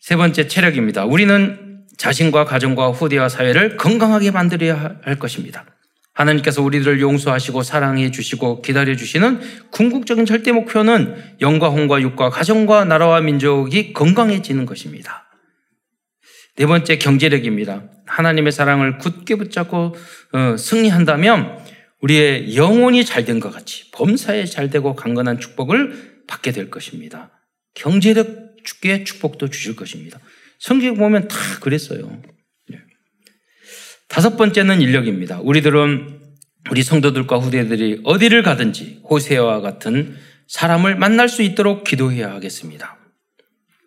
세 0.00 0.16
번째 0.16 0.48
체력입니다. 0.48 1.04
우리는 1.04 1.86
자신과 1.96 2.44
가정과 2.44 2.90
후대와 2.90 3.28
사회를 3.28 3.76
건강하게 3.76 4.32
만들어야 4.32 4.98
할 5.02 5.18
것입니다. 5.18 5.64
하나님께서 6.12 6.62
우리들을 6.62 7.00
용서하시고 7.00 7.62
사랑해 7.62 8.10
주시고 8.10 8.62
기다려 8.62 8.94
주시는 8.96 9.40
궁극적인 9.70 10.26
절대 10.26 10.52
목표는 10.52 11.16
영과 11.40 11.68
홍과 11.68 12.00
육과 12.02 12.30
가정과 12.30 12.84
나라와 12.84 13.20
민족이 13.20 13.92
건강해지는 13.92 14.66
것입니다. 14.66 15.26
네 16.56 16.66
번째 16.66 16.98
경제력입니다. 16.98 17.84
하나님의 18.06 18.52
사랑을 18.52 18.98
굳게 18.98 19.36
붙잡고 19.36 19.94
어, 20.32 20.56
승리한다면 20.56 21.58
우리의 22.02 22.56
영혼이 22.56 23.04
잘 23.04 23.24
된 23.24 23.40
것 23.40 23.50
같이 23.50 23.90
범사에 23.92 24.44
잘 24.44 24.68
되고 24.68 24.94
강건한 24.94 25.40
축복을 25.40 26.24
받게 26.26 26.52
될 26.52 26.68
것입니다. 26.70 27.30
경제력 27.74 28.56
축의 28.64 29.04
축복도 29.04 29.48
주실 29.48 29.76
것입니다. 29.76 30.18
성경 30.58 30.94
보면 30.94 31.28
다 31.28 31.36
그랬어요. 31.60 32.20
다섯 34.12 34.36
번째는 34.36 34.82
인력입니다. 34.82 35.40
우리들은 35.40 36.20
우리 36.70 36.82
성도들과 36.82 37.38
후대들이 37.38 38.02
어디를 38.04 38.42
가든지 38.42 39.00
호세와 39.08 39.62
같은 39.62 40.14
사람을 40.48 40.96
만날 40.96 41.30
수 41.30 41.40
있도록 41.40 41.82
기도해야 41.82 42.30
하겠습니다. 42.32 42.98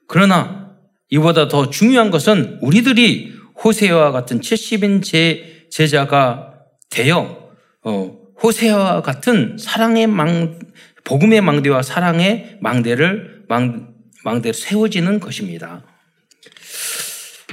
그러나 0.07 0.77
이보다 1.11 1.47
더 1.47 1.69
중요한 1.69 2.09
것은 2.09 2.57
우리들이 2.61 3.35
호세와 3.63 4.11
같은 4.11 4.41
70인 4.41 5.03
제, 5.03 5.67
제자가 5.69 6.55
되어 6.89 7.51
어, 7.83 8.17
호세와 8.41 9.03
같은 9.03 9.57
사랑의 9.59 10.07
망, 10.07 10.57
복음의 11.03 11.41
망대와 11.41 11.83
사랑의 11.83 12.57
망대를 12.61 13.43
망, 13.47 13.93
망대로 14.23 14.53
세워지는 14.53 15.19
것입니다. 15.19 15.83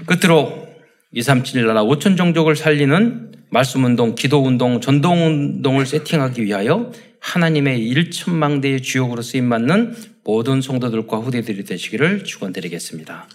끝으로 0.06 0.71
237 1.14 1.66
나라 1.66 1.84
5천 1.84 2.16
종족을 2.16 2.56
살리는 2.56 3.32
말씀운동, 3.50 4.14
기도운동, 4.14 4.80
전동운동을 4.80 5.84
세팅하기 5.84 6.42
위하여 6.42 6.90
하나님의 7.20 7.80
1천망대의 7.92 8.82
주역으로 8.82 9.20
쓰임받는 9.20 9.94
모든 10.24 10.62
성도들과 10.62 11.18
후대들이 11.18 11.64
되시기를 11.64 12.24
축원드리겠습니다. 12.24 13.28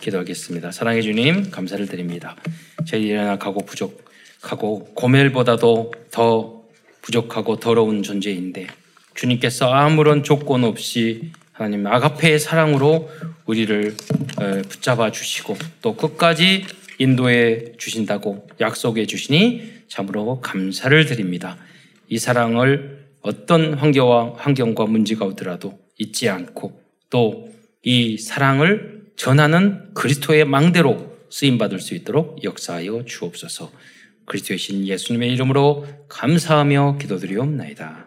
기도하겠습니다. 0.00 0.72
사랑해 0.72 1.00
주님 1.00 1.50
감사를 1.50 1.86
드립니다. 1.86 2.36
저희 2.86 3.12
연약하고 3.12 3.64
부족하고 3.64 4.84
고멜보다도 4.94 5.92
더 6.10 6.62
부족하고 7.00 7.58
더러운 7.58 8.02
존재인데 8.02 8.66
주님께서 9.14 9.72
아무런 9.72 10.22
조건 10.22 10.64
없이 10.64 11.32
하나님 11.52 11.86
아가페의 11.86 12.38
사랑으로 12.38 13.08
우리를 13.46 13.94
어, 14.38 14.62
붙잡아 14.68 15.10
주시고 15.10 15.56
또 15.80 15.96
끝까지 15.96 16.66
인도해 16.98 17.72
주신다고 17.78 18.48
약속해 18.60 19.06
주시니 19.06 19.84
참으로 19.88 20.40
감사를 20.40 21.06
드립니다. 21.06 21.56
이 22.08 22.18
사랑을 22.18 23.06
어떤 23.20 23.74
환경과, 23.74 24.34
환경과 24.36 24.86
문제가 24.86 25.24
오더라도 25.26 25.78
잊지 25.98 26.28
않고 26.28 26.80
또 27.10 27.56
이 27.88 28.18
사랑을 28.18 29.04
전하는 29.14 29.94
그리스도의 29.94 30.44
망대로 30.44 31.16
쓰임받을 31.30 31.78
수 31.78 31.94
있도록 31.94 32.42
역사하여 32.42 33.04
주옵소서 33.04 33.70
그리스도의 34.24 34.58
신 34.58 34.84
예수님의 34.84 35.32
이름으로 35.34 35.86
감사하며 36.08 36.98
기도드리옵나이다. 37.00 38.05